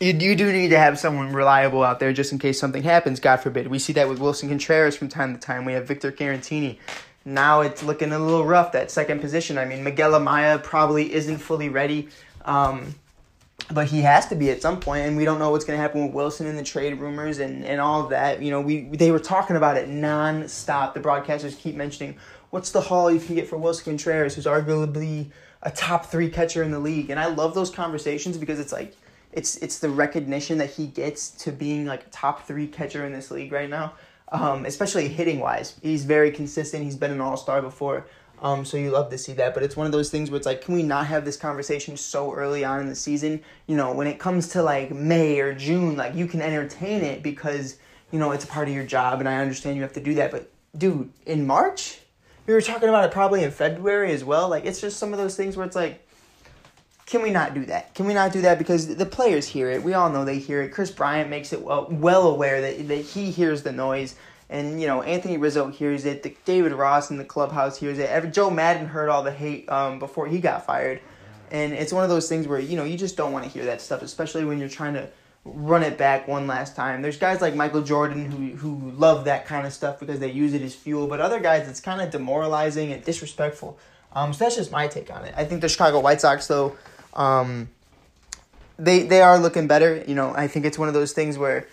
you, 0.00 0.12
you 0.14 0.34
do 0.34 0.52
need 0.52 0.70
to 0.70 0.78
have 0.78 0.98
someone 0.98 1.32
reliable 1.32 1.84
out 1.84 2.00
there 2.00 2.12
just 2.12 2.32
in 2.32 2.40
case 2.40 2.58
something 2.58 2.82
happens, 2.82 3.20
God 3.20 3.36
forbid. 3.36 3.68
We 3.68 3.78
see 3.78 3.92
that 3.92 4.08
with 4.08 4.18
Willson 4.18 4.48
Contreras 4.48 4.96
from 4.96 5.08
time 5.08 5.32
to 5.32 5.40
time. 5.40 5.64
We 5.64 5.74
have 5.74 5.86
Victor 5.86 6.10
Caratini. 6.10 6.78
Now 7.26 7.60
it's 7.60 7.82
looking 7.82 8.12
a 8.12 8.18
little 8.18 8.46
rough, 8.46 8.72
that 8.72 8.90
second 8.90 9.20
position. 9.20 9.58
I 9.58 9.64
mean, 9.64 9.82
Miguel 9.82 10.12
Amaya 10.12 10.62
probably 10.62 11.12
isn't 11.12 11.38
fully 11.38 11.68
ready. 11.68 12.08
Um, 12.44 12.94
but 13.70 13.88
he 13.88 14.02
has 14.02 14.26
to 14.28 14.36
be 14.36 14.50
at 14.50 14.62
some 14.62 14.78
point, 14.78 15.06
and 15.06 15.16
we 15.16 15.24
don't 15.24 15.40
know 15.40 15.50
what's 15.50 15.64
going 15.64 15.76
to 15.76 15.82
happen 15.82 16.06
with 16.06 16.14
Willson 16.14 16.46
and 16.46 16.56
the 16.56 16.62
trade 16.62 17.00
rumors 17.00 17.38
and, 17.40 17.64
and 17.64 17.80
all 17.80 18.04
of 18.04 18.10
that. 18.10 18.40
You 18.40 18.50
know, 18.52 18.60
we 18.60 18.82
they 18.82 19.10
were 19.10 19.18
talking 19.18 19.56
about 19.56 19.76
it 19.76 19.88
nonstop. 19.88 20.94
The 20.94 21.00
broadcasters 21.00 21.58
keep 21.58 21.74
mentioning 21.74 22.16
what's 22.50 22.70
the 22.70 22.80
haul 22.80 23.10
you 23.10 23.18
can 23.18 23.34
get 23.34 23.48
for 23.48 23.58
Willson 23.58 23.84
Contreras, 23.84 24.36
who's 24.36 24.46
arguably 24.46 25.30
a 25.62 25.70
top 25.70 26.06
three 26.06 26.30
catcher 26.30 26.62
in 26.62 26.70
the 26.70 26.78
league? 26.78 27.10
And 27.10 27.18
I 27.18 27.26
love 27.26 27.54
those 27.54 27.70
conversations 27.70 28.38
because 28.38 28.60
it's 28.60 28.72
like 28.72 28.94
it's 29.32 29.56
it's 29.56 29.80
the 29.80 29.90
recognition 29.90 30.58
that 30.58 30.70
he 30.70 30.86
gets 30.86 31.30
to 31.30 31.50
being 31.50 31.86
like 31.86 32.06
a 32.06 32.10
top 32.10 32.46
three 32.46 32.68
catcher 32.68 33.04
in 33.04 33.12
this 33.12 33.32
league 33.32 33.50
right 33.50 33.68
now. 33.68 33.94
Um, 34.32 34.66
especially 34.66 35.06
hitting 35.06 35.38
wise. 35.38 35.76
He's 35.82 36.04
very 36.04 36.32
consistent. 36.32 36.82
He's 36.82 36.96
been 36.96 37.12
an 37.12 37.20
all 37.20 37.36
star 37.36 37.62
before. 37.62 38.06
Um, 38.42 38.64
so 38.64 38.76
you 38.76 38.90
love 38.90 39.08
to 39.10 39.18
see 39.18 39.32
that. 39.34 39.54
But 39.54 39.62
it's 39.62 39.76
one 39.76 39.86
of 39.86 39.92
those 39.92 40.10
things 40.10 40.30
where 40.30 40.36
it's 40.36 40.46
like, 40.46 40.62
can 40.62 40.74
we 40.74 40.82
not 40.82 41.06
have 41.06 41.24
this 41.24 41.36
conversation 41.36 41.96
so 41.96 42.32
early 42.34 42.64
on 42.64 42.80
in 42.80 42.88
the 42.88 42.94
season? 42.94 43.42
You 43.66 43.76
know, 43.76 43.92
when 43.92 44.06
it 44.06 44.18
comes 44.18 44.48
to 44.48 44.62
like 44.62 44.90
May 44.90 45.40
or 45.40 45.54
June, 45.54 45.96
like 45.96 46.14
you 46.14 46.26
can 46.26 46.42
entertain 46.42 47.02
it 47.02 47.22
because, 47.22 47.78
you 48.10 48.18
know, 48.18 48.32
it's 48.32 48.44
a 48.44 48.48
part 48.48 48.68
of 48.68 48.74
your 48.74 48.84
job 48.84 49.20
and 49.20 49.28
I 49.28 49.36
understand 49.36 49.76
you 49.76 49.82
have 49.82 49.92
to 49.94 50.02
do 50.02 50.14
that. 50.14 50.30
But 50.32 50.50
dude, 50.76 51.10
in 51.24 51.46
March, 51.46 52.00
we 52.46 52.52
were 52.52 52.60
talking 52.60 52.88
about 52.88 53.04
it 53.04 53.12
probably 53.12 53.42
in 53.42 53.50
February 53.50 54.12
as 54.12 54.24
well. 54.24 54.48
Like 54.48 54.64
it's 54.64 54.80
just 54.80 54.98
some 54.98 55.12
of 55.12 55.18
those 55.18 55.36
things 55.36 55.56
where 55.56 55.66
it's 55.66 55.76
like, 55.76 56.05
can 57.06 57.22
we 57.22 57.30
not 57.30 57.54
do 57.54 57.64
that? 57.66 57.94
Can 57.94 58.06
we 58.06 58.14
not 58.14 58.32
do 58.32 58.42
that 58.42 58.58
because 58.58 58.94
the 58.94 59.06
players 59.06 59.46
hear 59.46 59.70
it? 59.70 59.82
We 59.82 59.94
all 59.94 60.10
know 60.10 60.24
they 60.24 60.38
hear 60.38 60.62
it. 60.62 60.72
Kris 60.72 60.90
Bryant 60.90 61.30
makes 61.30 61.52
it 61.52 61.62
well, 61.62 61.86
well 61.88 62.28
aware 62.28 62.60
that 62.60 62.88
that 62.88 62.96
he 62.96 63.30
hears 63.30 63.62
the 63.62 63.70
noise, 63.70 64.16
and 64.50 64.80
you 64.80 64.88
know 64.88 65.02
Anthony 65.02 65.38
Rizzo 65.38 65.68
hears 65.68 66.04
it. 66.04 66.24
The, 66.24 66.36
David 66.44 66.72
Ross 66.72 67.10
in 67.10 67.16
the 67.16 67.24
clubhouse 67.24 67.78
hears 67.78 68.00
it. 68.00 68.10
Every, 68.10 68.30
Joe 68.30 68.50
Maddon 68.50 68.86
heard 68.86 69.08
all 69.08 69.22
the 69.22 69.30
hate 69.30 69.70
um, 69.70 70.00
before 70.00 70.26
he 70.26 70.40
got 70.40 70.66
fired, 70.66 71.00
and 71.52 71.72
it's 71.72 71.92
one 71.92 72.02
of 72.02 72.10
those 72.10 72.28
things 72.28 72.48
where 72.48 72.58
you 72.58 72.76
know 72.76 72.84
you 72.84 72.98
just 72.98 73.16
don't 73.16 73.32
want 73.32 73.44
to 73.44 73.50
hear 73.50 73.64
that 73.66 73.80
stuff, 73.80 74.02
especially 74.02 74.44
when 74.44 74.58
you're 74.58 74.68
trying 74.68 74.94
to 74.94 75.08
run 75.44 75.84
it 75.84 75.96
back 75.96 76.26
one 76.26 76.48
last 76.48 76.74
time. 76.74 77.02
There's 77.02 77.18
guys 77.18 77.40
like 77.40 77.54
Michael 77.54 77.82
Jordan 77.82 78.32
who 78.32 78.56
who 78.56 78.90
love 78.90 79.26
that 79.26 79.46
kind 79.46 79.64
of 79.64 79.72
stuff 79.72 80.00
because 80.00 80.18
they 80.18 80.32
use 80.32 80.54
it 80.54 80.62
as 80.62 80.74
fuel, 80.74 81.06
but 81.06 81.20
other 81.20 81.38
guys 81.38 81.68
it's 81.68 81.80
kind 81.80 82.00
of 82.00 82.10
demoralizing 82.10 82.92
and 82.92 83.04
disrespectful. 83.04 83.78
Um, 84.12 84.32
so 84.32 84.44
that's 84.44 84.56
just 84.56 84.72
my 84.72 84.88
take 84.88 85.14
on 85.14 85.24
it. 85.24 85.34
I 85.36 85.44
think 85.44 85.60
the 85.60 85.68
Chicago 85.68 86.00
White 86.00 86.20
Sox 86.20 86.46
though, 86.46 86.76
um, 87.16 87.68
they 88.78 89.02
they 89.02 89.22
are 89.22 89.38
looking 89.38 89.66
better. 89.66 90.04
You 90.06 90.14
know, 90.14 90.32
I 90.36 90.46
think 90.48 90.64
it's 90.64 90.78
one 90.78 90.88
of 90.88 90.94
those 90.94 91.12
things 91.12 91.38
where 91.38 91.66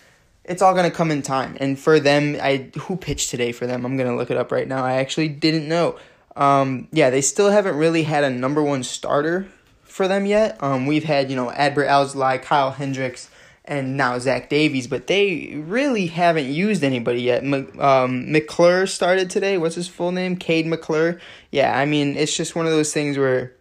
it's 0.43 0.61
all 0.61 0.73
gonna 0.73 0.91
come 0.91 1.11
in 1.11 1.21
time. 1.21 1.57
And 1.59 1.77
for 1.77 1.99
them, 1.99 2.37
I 2.41 2.69
who 2.79 2.95
pitched 2.95 3.29
today 3.29 3.51
for 3.51 3.67
them? 3.67 3.85
I'm 3.85 3.97
gonna 3.97 4.15
look 4.15 4.31
it 4.31 4.37
up 4.37 4.51
right 4.51 4.67
now. 4.67 4.83
I 4.83 4.93
actually 4.95 5.27
didn't 5.27 5.67
know. 5.67 5.97
Um, 6.35 6.87
yeah, 6.91 7.09
they 7.09 7.21
still 7.21 7.51
haven't 7.51 7.75
really 7.75 8.03
had 8.03 8.23
a 8.23 8.29
number 8.29 8.63
one 8.63 8.83
starter 8.83 9.47
for 9.83 10.07
them 10.07 10.25
yet. 10.25 10.61
Um, 10.63 10.87
we've 10.87 11.03
had 11.03 11.29
you 11.29 11.35
know 11.35 11.49
Adbert 11.49 11.87
Alzolay, 11.87 12.41
Kyle 12.41 12.71
Hendricks, 12.71 13.29
and 13.65 13.95
now 13.95 14.17
Zach 14.19 14.49
Davies, 14.49 14.87
but 14.87 15.07
they 15.07 15.55
really 15.55 16.07
haven't 16.07 16.47
used 16.47 16.83
anybody 16.83 17.21
yet. 17.21 17.43
um, 17.79 18.31
McClure 18.31 18.87
started 18.87 19.29
today. 19.29 19.57
What's 19.57 19.75
his 19.75 19.87
full 19.87 20.11
name? 20.11 20.37
Kade 20.37 20.65
McClure. 20.65 21.19
Yeah, 21.51 21.77
I 21.77 21.85
mean, 21.85 22.17
it's 22.17 22.35
just 22.35 22.55
one 22.55 22.65
of 22.65 22.71
those 22.71 22.93
things 22.93 23.17
where 23.17 23.53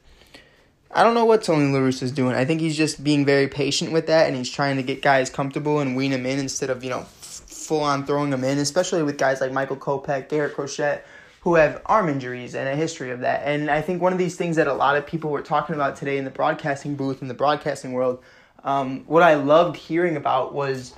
I 0.95 1.03
don't 1.03 1.15
know 1.15 1.25
what 1.25 1.43
Tony 1.43 1.73
La 1.73 1.79
Russa 1.79 2.03
is 2.03 2.13
doing. 2.13 2.35
I 2.35 2.45
think 2.45 2.61
he's 2.61 2.77
just 2.77 3.03
being 3.03 3.25
very 3.25 3.49
patient 3.49 3.93
with 3.93 4.07
that, 4.09 4.27
and 4.27 4.37
he's 4.37 4.51
trying 4.51 4.77
to 4.77 4.83
get 4.83 5.01
guys 5.01 5.31
comfortable 5.31 5.81
and 5.81 5.97
wean 5.97 6.11
them 6.11 6.27
in 6.27 6.39
instead 6.39 6.69
of, 6.69 6.85
you 6.85 6.91
know, 6.91 7.03
full 7.03 7.81
on 7.81 8.05
throwing 8.05 8.29
them 8.29 8.45
in, 8.45 8.59
especially 8.59 9.03
with 9.03 9.17
guys 9.17 9.41
like 9.41 9.53
Michael 9.53 9.77
Kopech, 9.77 10.29
Garrett 10.29 10.55
Crochet, 10.55 11.01
who 11.41 11.55
have 11.55 11.81
arm 11.87 12.11
injuries 12.11 12.55
and 12.55 12.69
a 12.69 12.77
history 12.77 13.11
of 13.11 13.21
that. 13.21 13.43
And 13.45 13.71
I 13.71 13.81
think 13.81 14.03
one 14.03 14.13
of 14.13 14.19
these 14.19 14.37
things 14.37 14.57
that 14.57 14.67
a 14.67 14.75
lot 14.75 14.97
of 14.97 15.07
people 15.07 15.31
were 15.31 15.43
talking 15.43 15.75
about 15.75 15.97
today 15.97 16.19
in 16.19 16.25
the 16.25 16.31
broadcasting 16.31 16.95
booth, 16.95 17.23
in 17.23 17.29
the 17.29 17.35
broadcasting 17.35 17.93
world, 17.93 18.23
um, 18.63 19.05
what 19.07 19.23
I 19.23 19.35
loved 19.35 19.77
hearing 19.77 20.17
about 20.17 20.55
was 20.55 20.95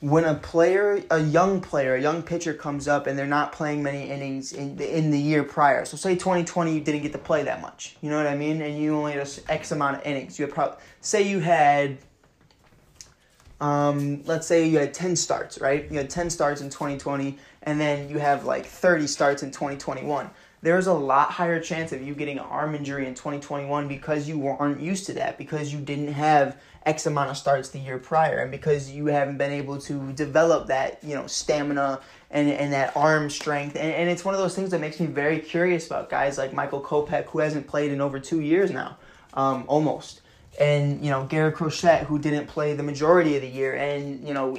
when 0.00 0.24
a 0.24 0.34
player, 0.34 1.02
a 1.10 1.20
young 1.20 1.60
player, 1.60 1.94
a 1.94 2.00
young 2.00 2.22
pitcher 2.22 2.52
comes 2.52 2.86
up 2.86 3.06
and 3.06 3.18
they're 3.18 3.26
not 3.26 3.52
playing 3.52 3.82
many 3.82 4.10
innings 4.10 4.52
in 4.52 4.76
the, 4.76 4.96
in 4.96 5.10
the 5.10 5.18
year 5.18 5.42
prior. 5.42 5.84
So 5.84 5.96
say 5.96 6.14
2020 6.14 6.74
you 6.74 6.80
didn't 6.80 7.02
get 7.02 7.12
to 7.12 7.18
play 7.18 7.42
that 7.44 7.62
much. 7.62 7.96
You 8.02 8.10
know 8.10 8.16
what 8.16 8.26
I 8.26 8.36
mean? 8.36 8.60
And 8.60 8.78
you 8.78 8.94
only 8.94 9.12
had 9.12 9.28
X 9.48 9.72
amount 9.72 9.96
of 9.96 10.06
innings. 10.06 10.38
You 10.38 10.44
had 10.46 10.54
probably 10.54 10.76
say 11.00 11.22
you 11.22 11.40
had 11.40 11.98
um, 13.58 14.22
let's 14.24 14.46
say 14.46 14.68
you 14.68 14.78
had 14.78 14.92
10 14.92 15.16
starts, 15.16 15.58
right? 15.60 15.90
You 15.90 15.96
had 15.96 16.10
10 16.10 16.28
starts 16.28 16.60
in 16.60 16.68
2020 16.68 17.38
and 17.62 17.80
then 17.80 18.10
you 18.10 18.18
have 18.18 18.44
like 18.44 18.66
30 18.66 19.06
starts 19.06 19.42
in 19.42 19.50
2021 19.50 20.30
there's 20.62 20.86
a 20.86 20.92
lot 20.92 21.30
higher 21.30 21.60
chance 21.60 21.92
of 21.92 22.02
you 22.02 22.14
getting 22.14 22.38
an 22.38 22.44
arm 22.44 22.74
injury 22.74 23.06
in 23.06 23.14
2021 23.14 23.88
because 23.88 24.28
you 24.28 24.38
weren't 24.38 24.80
used 24.80 25.06
to 25.06 25.12
that, 25.14 25.38
because 25.38 25.72
you 25.72 25.80
didn't 25.80 26.12
have 26.12 26.60
X 26.84 27.06
amount 27.06 27.30
of 27.30 27.36
starts 27.36 27.68
the 27.70 27.78
year 27.78 27.98
prior, 27.98 28.38
and 28.38 28.50
because 28.50 28.90
you 28.90 29.06
haven't 29.06 29.38
been 29.38 29.52
able 29.52 29.78
to 29.78 30.12
develop 30.12 30.68
that, 30.68 31.02
you 31.02 31.14
know, 31.14 31.26
stamina 31.26 32.00
and, 32.30 32.48
and 32.48 32.72
that 32.72 32.96
arm 32.96 33.28
strength. 33.28 33.76
And, 33.76 33.92
and 33.92 34.08
it's 34.08 34.24
one 34.24 34.34
of 34.34 34.40
those 34.40 34.54
things 34.54 34.70
that 34.70 34.80
makes 34.80 34.98
me 34.98 35.06
very 35.06 35.40
curious 35.40 35.86
about 35.86 36.08
guys 36.08 36.38
like 36.38 36.52
Michael 36.52 36.80
Kopech, 36.80 37.26
who 37.26 37.40
hasn't 37.40 37.66
played 37.66 37.92
in 37.92 38.00
over 38.00 38.18
two 38.18 38.40
years 38.40 38.70
now, 38.70 38.98
um, 39.34 39.64
almost. 39.66 40.22
And, 40.58 41.04
you 41.04 41.10
know, 41.10 41.24
Garrett 41.24 41.56
Crochet, 41.56 42.04
who 42.08 42.18
didn't 42.18 42.46
play 42.46 42.74
the 42.74 42.82
majority 42.82 43.36
of 43.36 43.42
the 43.42 43.48
year 43.48 43.74
and, 43.74 44.26
you 44.26 44.32
know, 44.32 44.56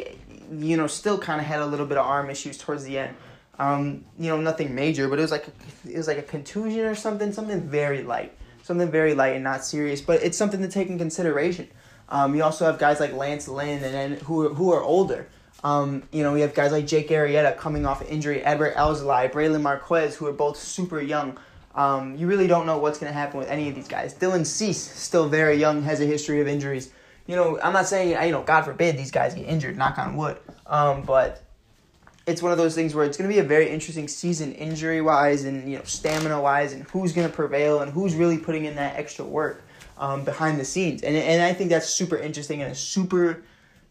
you 0.52 0.78
know, 0.78 0.88
still 0.88 1.18
kind 1.18 1.42
of 1.42 1.48
had 1.48 1.60
a 1.60 1.66
little 1.66 1.86
bit 1.86 1.98
of 1.98 2.06
arm 2.06 2.30
issues 2.30 2.58
towards 2.58 2.84
the 2.84 3.00
end. 3.00 3.16
Um, 3.60 4.06
you 4.20 4.30
know, 4.30 4.38
nothing 4.38 4.76
major, 4.76 5.08
but 5.08 5.18
it 5.18 5.24
was 5.24 5.32
like 5.32 5.48
a, 5.48 5.52
it 5.90 5.98
was 5.98 6.08
like 6.08 6.20
a 6.20 6.24
contusion 6.24 6.82
or 6.82 6.96
something, 6.96 7.34
something 7.34 7.62
very 7.62 8.04
light, 8.04 8.38
something 8.64 8.92
very 8.92 9.16
light 9.16 9.34
and 9.34 9.44
not 9.44 9.66
serious. 9.66 10.00
But 10.02 10.22
it's 10.22 10.38
something 10.38 10.62
to 10.62 10.68
take 10.68 10.90
in 10.90 10.98
consideration. 10.98 11.68
Um, 12.10 12.36
you 12.36 12.44
also 12.44 12.66
have 12.66 12.80
guys 12.80 13.00
like 13.00 13.14
Lance 13.14 13.48
Lynn 13.48 13.84
and 13.84 13.94
then 13.94 14.12
who 14.22 14.54
who 14.54 14.72
are 14.72 14.84
older. 14.84 15.28
Um, 15.64 16.04
you 16.12 16.22
know, 16.24 16.34
we 16.34 16.42
have 16.42 16.54
guys 16.54 16.72
like 16.72 16.86
Jake 16.86 17.10
Arrieta 17.10 17.58
coming 17.58 17.86
off 17.86 18.08
injury, 18.08 18.44
Edward 18.44 18.76
Alzolay, 18.76 19.32
Brailyn 19.32 19.62
Marquez, 19.62 20.16
who 20.16 20.28
are 20.28 20.34
both 20.34 20.58
super 20.58 21.02
young. 21.02 21.38
Um, 21.74 22.16
you 22.16 22.28
really 22.28 22.48
don't 22.48 22.66
know 22.66 22.78
what's 22.78 23.00
going 23.00 23.12
to 23.12 23.18
happen 23.18 23.40
with 23.40 23.50
any 23.50 23.70
of 23.70 23.76
these 23.76 23.88
guys. 23.88 24.14
Dylan 24.14 24.46
Cease, 24.46 24.80
still 24.80 25.28
very 25.28 25.58
young, 25.58 25.84
has 25.84 26.00
a 26.00 26.06
history 26.06 26.42
of 26.42 26.48
injuries. 26.48 26.92
You 27.28 27.36
know, 27.36 27.60
I'm 27.62 27.74
not 27.74 27.88
saying, 27.88 28.10
you 28.26 28.32
know, 28.32 28.42
God 28.42 28.64
forbid 28.64 28.98
these 28.98 29.12
guys 29.12 29.34
get 29.34 29.46
injured, 29.46 29.78
knock 29.78 29.98
on 29.98 30.16
wood. 30.16 30.38
Um, 30.66 31.02
but 31.04 31.44
it's 32.28 32.42
one 32.42 32.52
of 32.52 32.58
those 32.58 32.76
things 32.76 32.94
where 32.94 33.06
it's 33.06 33.18
going 33.18 33.30
to 33.30 33.34
be 33.34 33.40
a 33.40 33.44
very 33.44 33.70
interesting 33.70 34.08
season 34.08 34.54
injury 34.54 35.02
wise 35.02 35.46
and 35.46 35.72
you 35.72 35.78
know 35.78 35.84
stamina 35.86 36.40
wise 36.40 36.74
and 36.74 36.84
who's 36.84 37.14
going 37.14 37.28
to 37.28 37.34
prevail 37.34 37.80
and 37.80 37.92
who's 37.92 38.14
really 38.14 38.38
putting 38.38 38.66
in 38.66 38.76
that 38.76 38.98
extra 38.98 39.26
work 39.26 39.64
um, 39.98 40.24
behind 40.24 40.60
the 40.60 40.66
scenes 40.66 41.02
and 41.02 41.16
and 41.16 41.42
I 41.42 41.54
think 41.54 41.70
that's 41.70 41.90
super 41.90 42.18
interesting 42.18 42.62
and 42.62 42.72
a 42.72 42.76
super 42.76 43.42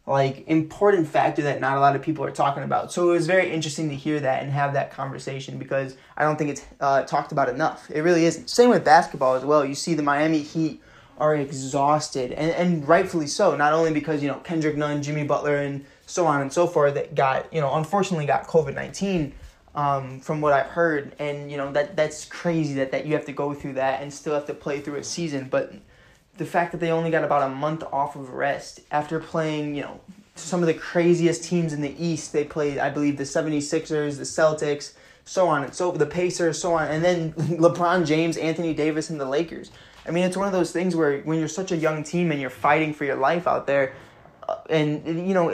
like 0.06 0.46
important 0.46 1.08
factor 1.08 1.42
that 1.42 1.60
not 1.60 1.76
a 1.76 1.80
lot 1.80 1.96
of 1.96 2.02
people 2.02 2.24
are 2.24 2.30
talking 2.30 2.62
about. 2.62 2.92
So 2.92 3.10
it 3.10 3.12
was 3.14 3.26
very 3.26 3.50
interesting 3.50 3.88
to 3.88 3.96
hear 3.96 4.20
that 4.20 4.42
and 4.42 4.52
have 4.52 4.74
that 4.74 4.92
conversation 4.92 5.58
because 5.58 5.96
I 6.16 6.22
don't 6.22 6.36
think 6.36 6.50
it's 6.50 6.64
uh, 6.80 7.02
talked 7.02 7.32
about 7.32 7.48
enough. 7.48 7.90
It 7.90 8.02
really 8.02 8.24
isn't. 8.24 8.48
Same 8.48 8.70
with 8.70 8.84
basketball 8.84 9.34
as 9.34 9.44
well. 9.44 9.64
You 9.64 9.74
see 9.74 9.94
the 9.94 10.04
Miami 10.04 10.38
Heat 10.38 10.80
are 11.18 11.34
exhausted 11.34 12.30
and, 12.32 12.52
and 12.52 12.86
rightfully 12.86 13.26
so. 13.26 13.56
Not 13.56 13.72
only 13.72 13.92
because 13.92 14.22
you 14.22 14.28
know 14.28 14.38
Kendrick 14.38 14.76
Nunn, 14.76 15.02
Jimmy 15.02 15.24
Butler, 15.24 15.56
and 15.56 15.84
so 16.06 16.26
on 16.26 16.40
and 16.40 16.52
so 16.52 16.66
forth 16.66 16.94
that 16.94 17.14
got 17.14 17.52
you 17.52 17.60
know 17.60 17.74
unfortunately 17.74 18.26
got 18.26 18.46
COVID 18.46 18.74
nineteen. 18.74 19.34
Um, 19.74 20.20
from 20.20 20.40
what 20.40 20.54
I've 20.54 20.68
heard, 20.68 21.14
and 21.18 21.50
you 21.50 21.58
know 21.58 21.70
that 21.72 21.96
that's 21.96 22.24
crazy 22.24 22.72
that, 22.74 22.92
that 22.92 23.04
you 23.04 23.12
have 23.12 23.26
to 23.26 23.32
go 23.32 23.52
through 23.52 23.74
that 23.74 24.00
and 24.00 24.10
still 24.10 24.32
have 24.32 24.46
to 24.46 24.54
play 24.54 24.80
through 24.80 24.96
a 24.96 25.04
season. 25.04 25.48
But 25.50 25.74
the 26.38 26.46
fact 26.46 26.72
that 26.72 26.78
they 26.78 26.90
only 26.90 27.10
got 27.10 27.24
about 27.24 27.42
a 27.42 27.54
month 27.54 27.82
off 27.92 28.16
of 28.16 28.30
rest 28.30 28.80
after 28.90 29.20
playing, 29.20 29.74
you 29.74 29.82
know, 29.82 30.00
some 30.34 30.60
of 30.60 30.66
the 30.66 30.74
craziest 30.74 31.44
teams 31.44 31.72
in 31.72 31.80
the 31.80 31.94
East, 32.02 32.32
they 32.32 32.44
played, 32.44 32.78
I 32.78 32.90
believe, 32.90 33.16
the 33.16 33.24
76ers, 33.24 34.16
the 34.16 34.22
Celtics, 34.22 34.92
so 35.24 35.48
on 35.48 35.64
and 35.64 35.74
so 35.74 35.90
the 35.92 36.06
Pacers, 36.06 36.60
so 36.60 36.74
on, 36.74 36.88
and 36.88 37.04
then 37.04 37.32
LeBron 37.32 38.06
James, 38.06 38.36
Anthony 38.36 38.74
Davis, 38.74 39.10
and 39.10 39.20
the 39.20 39.24
Lakers. 39.24 39.70
I 40.06 40.10
mean, 40.10 40.24
it's 40.24 40.36
one 40.36 40.46
of 40.46 40.52
those 40.52 40.70
things 40.70 40.94
where 40.94 41.20
when 41.22 41.38
you're 41.38 41.48
such 41.48 41.72
a 41.72 41.76
young 41.76 42.04
team 42.04 42.30
and 42.30 42.40
you're 42.40 42.50
fighting 42.50 42.94
for 42.94 43.04
your 43.04 43.16
life 43.16 43.48
out 43.48 43.66
there, 43.66 43.94
and 44.70 45.26
you 45.26 45.34
know, 45.34 45.50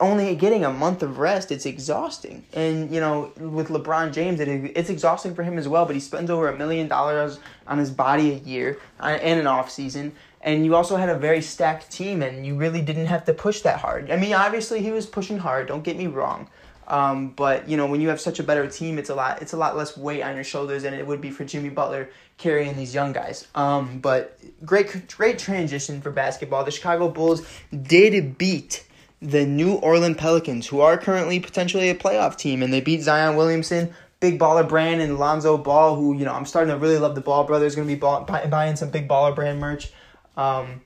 only 0.00 0.34
getting 0.36 0.64
a 0.64 0.72
month 0.72 1.02
of 1.02 1.18
rest, 1.18 1.50
it's 1.50 1.66
exhausting. 1.66 2.44
And 2.52 2.90
you 2.92 3.00
know, 3.00 3.32
with 3.38 3.68
LeBron 3.68 4.12
James, 4.12 4.40
it, 4.40 4.48
it's 4.48 4.90
exhausting 4.90 5.34
for 5.34 5.42
him 5.42 5.58
as 5.58 5.66
well. 5.68 5.86
But 5.86 5.94
he 5.94 6.00
spends 6.00 6.30
over 6.30 6.48
a 6.48 6.56
million 6.56 6.88
dollars 6.88 7.40
on 7.66 7.78
his 7.78 7.90
body 7.90 8.32
a 8.32 8.38
year 8.38 8.78
uh, 9.00 9.18
and 9.20 9.40
an 9.40 9.46
off 9.46 9.70
season. 9.70 10.12
And 10.40 10.64
you 10.64 10.76
also 10.76 10.96
had 10.96 11.08
a 11.08 11.18
very 11.18 11.42
stacked 11.42 11.90
team, 11.90 12.22
and 12.22 12.46
you 12.46 12.54
really 12.54 12.80
didn't 12.80 13.06
have 13.06 13.24
to 13.24 13.34
push 13.34 13.62
that 13.62 13.80
hard. 13.80 14.10
I 14.10 14.16
mean, 14.16 14.32
obviously 14.34 14.80
he 14.82 14.92
was 14.92 15.04
pushing 15.04 15.38
hard. 15.38 15.66
Don't 15.66 15.82
get 15.82 15.96
me 15.96 16.06
wrong. 16.06 16.48
Um, 16.88 17.28
but 17.28 17.68
you 17.68 17.76
know, 17.76 17.86
when 17.86 18.00
you 18.00 18.08
have 18.08 18.20
such 18.20 18.40
a 18.40 18.42
better 18.42 18.66
team, 18.66 18.98
it's 18.98 19.10
a 19.10 19.14
lot. 19.14 19.42
It's 19.42 19.52
a 19.52 19.56
lot 19.56 19.76
less 19.76 19.96
weight 19.96 20.22
on 20.22 20.34
your 20.34 20.44
shoulders 20.44 20.82
than 20.82 20.94
it 20.94 21.06
would 21.06 21.20
be 21.20 21.30
for 21.30 21.44
Jimmy 21.44 21.68
Butler 21.68 22.08
carrying 22.38 22.76
these 22.76 22.94
young 22.94 23.12
guys. 23.12 23.46
Um, 23.54 23.98
but 23.98 24.38
great, 24.64 25.14
great 25.14 25.38
transition 25.38 26.00
for 26.00 26.10
basketball. 26.10 26.64
The 26.64 26.70
Chicago 26.70 27.08
Bulls 27.08 27.46
did 27.82 28.38
beat 28.38 28.84
the 29.20 29.44
New 29.44 29.74
Orleans 29.74 30.16
Pelicans, 30.16 30.66
who 30.66 30.80
are 30.80 30.96
currently 30.96 31.40
potentially 31.40 31.90
a 31.90 31.94
playoff 31.94 32.36
team, 32.36 32.62
and 32.62 32.72
they 32.72 32.80
beat 32.80 33.02
Zion 33.02 33.36
Williamson, 33.36 33.92
Big 34.20 34.38
Baller 34.38 34.66
Brand, 34.66 35.02
and 35.02 35.18
Lonzo 35.18 35.58
Ball, 35.58 35.94
who, 35.96 36.16
you 36.16 36.24
know, 36.24 36.32
I'm 36.32 36.46
starting 36.46 36.72
to 36.72 36.78
really 36.78 36.98
love 36.98 37.14
the 37.14 37.20
Ball 37.20 37.44
brothers. 37.44 37.74
Going 37.74 37.86
to 37.86 37.94
be 37.94 38.00
buy, 38.00 38.46
buying 38.46 38.76
some 38.76 38.90
Big 38.90 39.08
Baller 39.08 39.34
Brand 39.34 39.60
merch. 39.60 39.92
Um, 40.36 40.80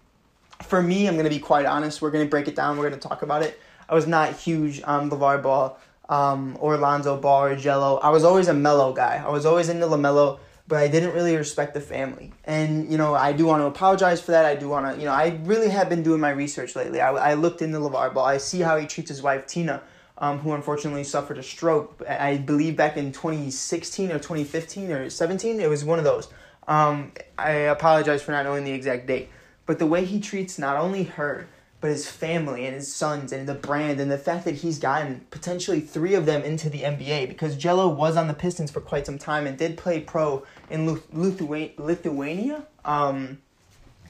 for 0.62 0.82
me, 0.82 1.06
I'm 1.06 1.14
going 1.14 1.25
to 1.25 1.30
be 1.30 1.38
quite 1.38 1.66
honest. 1.66 2.02
We're 2.02 2.11
going 2.11 2.25
to 2.25 2.30
break 2.30 2.49
it 2.49 2.56
down. 2.56 2.76
We're 2.76 2.88
going 2.88 3.00
to 3.00 3.09
talk 3.09 3.23
about 3.23 3.42
it. 3.42 3.61
I 3.88 3.94
was 3.94 4.06
not 4.06 4.35
huge 4.35 4.82
on 4.82 5.11
LeVar 5.11 5.42
Ball 5.42 5.78
um, 6.12 6.57
or 6.61 6.76
Lonzo 6.76 7.16
Ball 7.16 7.45
or 7.45 7.57
Gelo. 7.57 7.99
I 8.02 8.11
was 8.11 8.25
always 8.25 8.49
a 8.49 8.54
Melo 8.54 8.92
guy. 8.92 9.23
I 9.25 9.31
was 9.31 9.47
always 9.47 9.69
into 9.69 9.87
LaMelo 9.87 10.38
but 10.69 10.78
I 10.78 10.88
didn't 10.88 11.12
really 11.12 11.37
respect 11.37 11.75
the 11.75 11.81
family. 11.81 12.33
And, 12.45 12.90
you 12.90 12.97
know, 12.97 13.14
I 13.14 13.33
do 13.33 13.47
want 13.47 13.61
to 13.62 13.66
apologize 13.66 14.21
for 14.21 14.31
that. 14.31 14.47
I 14.47 14.54
do 14.54 14.69
want 14.69 14.95
to, 14.95 14.99
you 14.99 15.07
know, 15.07 15.12
I 15.12 15.38
really 15.45 15.69
have 15.69 15.88
been 15.88 16.02
doing 16.02 16.21
my 16.21 16.31
research 16.31 16.76
lately. 16.76 17.00
I, 17.00 17.11
I 17.11 17.35
looked 17.35 17.62
into 17.62 17.78
LeVar 17.78 18.14
Ball. 18.14 18.25
I 18.25 18.38
see 18.38 18.61
how 18.61 18.78
he 18.78 18.87
treats 18.87 19.11
his 19.11 19.23
wife, 19.23 19.47
Tina, 19.47 19.83
um, 20.19 20.38
who 20.38 20.52
unfortunately 20.52 21.04
suffered 21.04 21.38
a 21.38 21.42
stroke, 21.42 22.02
I 22.09 22.38
believe 22.38 22.76
back 22.76 22.97
in 22.97 23.12
2016 23.12 24.12
or 24.12 24.19
2015 24.19 24.92
or 24.92 25.11
17. 25.11 25.61
It 25.61 25.69
was 25.69 25.85
one 25.85 25.99
of 25.99 26.04
those. 26.04 26.28
Um, 26.69 27.12
I 27.37 27.50
apologize 27.50 28.23
for 28.23 28.33
not 28.33 28.45
knowing 28.45 28.64
the 28.64 28.73
exact 28.73 29.07
date. 29.07 29.28
But 29.66 29.78
the 29.78 29.87
way 29.87 30.04
he 30.04 30.21
treats 30.21 30.59
not 30.59 30.76
only 30.76 31.04
her, 31.04 31.49
but 31.82 31.90
his 31.90 32.08
family 32.08 32.64
and 32.64 32.76
his 32.76 32.94
sons 32.94 33.32
and 33.32 33.48
the 33.48 33.54
brand 33.54 33.98
and 34.00 34.08
the 34.08 34.16
fact 34.16 34.44
that 34.44 34.54
he's 34.54 34.78
gotten 34.78 35.26
potentially 35.32 35.80
three 35.80 36.14
of 36.14 36.26
them 36.26 36.42
into 36.42 36.70
the 36.70 36.82
NBA 36.82 37.28
because 37.28 37.56
Gelo 37.56 37.92
was 37.92 38.16
on 38.16 38.28
the 38.28 38.34
Pistons 38.34 38.70
for 38.70 38.80
quite 38.80 39.04
some 39.04 39.18
time 39.18 39.48
and 39.48 39.58
did 39.58 39.76
play 39.76 40.00
pro 40.00 40.44
in 40.70 40.86
Lithuania. 41.12 42.64
Um, 42.84 43.38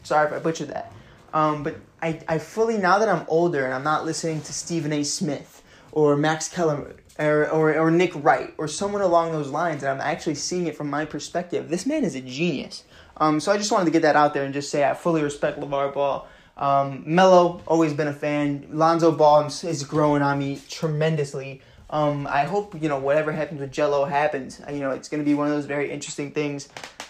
sorry 0.03 0.27
if 0.27 0.35
I 0.35 0.39
butchered 0.39 0.69
that. 0.69 0.93
Um, 1.33 1.63
but 1.63 1.77
I, 2.03 2.21
I 2.29 2.37
fully, 2.37 2.77
now 2.77 2.99
that 2.99 3.09
I'm 3.09 3.25
older 3.27 3.65
and 3.65 3.73
I'm 3.73 3.85
not 3.85 4.05
listening 4.05 4.43
to 4.43 4.53
Stephen 4.53 4.93
A. 4.93 5.03
Smith 5.03 5.63
or 5.93 6.15
Max 6.15 6.51
Kellerman 6.51 6.97
or, 7.19 7.49
or, 7.49 7.75
or 7.75 7.91
Nick 7.91 8.13
Wright 8.17 8.53
or 8.59 8.69
someone 8.69 9.01
along 9.01 9.33
those 9.33 9.49
lines, 9.49 9.83
and 9.83 9.91
I'm 9.91 10.01
actually 10.07 10.35
seeing 10.35 10.67
it 10.67 10.77
from 10.77 10.91
my 10.91 11.07
perspective, 11.07 11.71
this 11.71 11.87
man 11.87 12.05
is 12.05 12.15
a 12.17 12.21
genius. 12.21 12.85
Um, 13.17 13.41
so 13.41 13.51
I 13.51 13.57
just 13.57 13.73
wanted 13.73 13.87
to 13.87 13.91
get 13.93 14.03
that 14.03 14.15
out 14.15 14.35
there 14.35 14.45
and 14.45 14.53
just 14.53 14.69
say 14.69 14.85
I 14.85 14.93
fully 14.93 15.23
respect 15.23 15.59
LeVar 15.59 15.95
Ball. 15.95 16.29
Um, 16.63 17.03
Melo, 17.05 17.61
always 17.67 17.93
been 17.93 18.07
a 18.07 18.13
fan. 18.13 18.69
Lonzo 18.71 19.11
Ball 19.11 19.47
is 19.47 19.83
growing 19.83 20.23
on 20.23 20.39
me 20.39 20.61
tremendously. 20.71 21.61
Um, 21.91 22.29
I 22.29 22.45
hope 22.45 22.81
you 22.81 22.89
know 22.89 23.01
whatever 23.01 23.33
happens 23.33 23.61
with 23.61 23.73
Gelo 23.73 24.09
happens. 24.09 24.61
You 24.71 24.79
know 24.79 24.93
it's 24.93 25.09
going 25.09 25.21
to 25.21 25.25
be 25.29 25.35
one 25.35 25.49
of 25.49 25.53
those 25.53 25.67
very 25.67 25.91
interesting 25.91 26.31
things. 26.31 26.69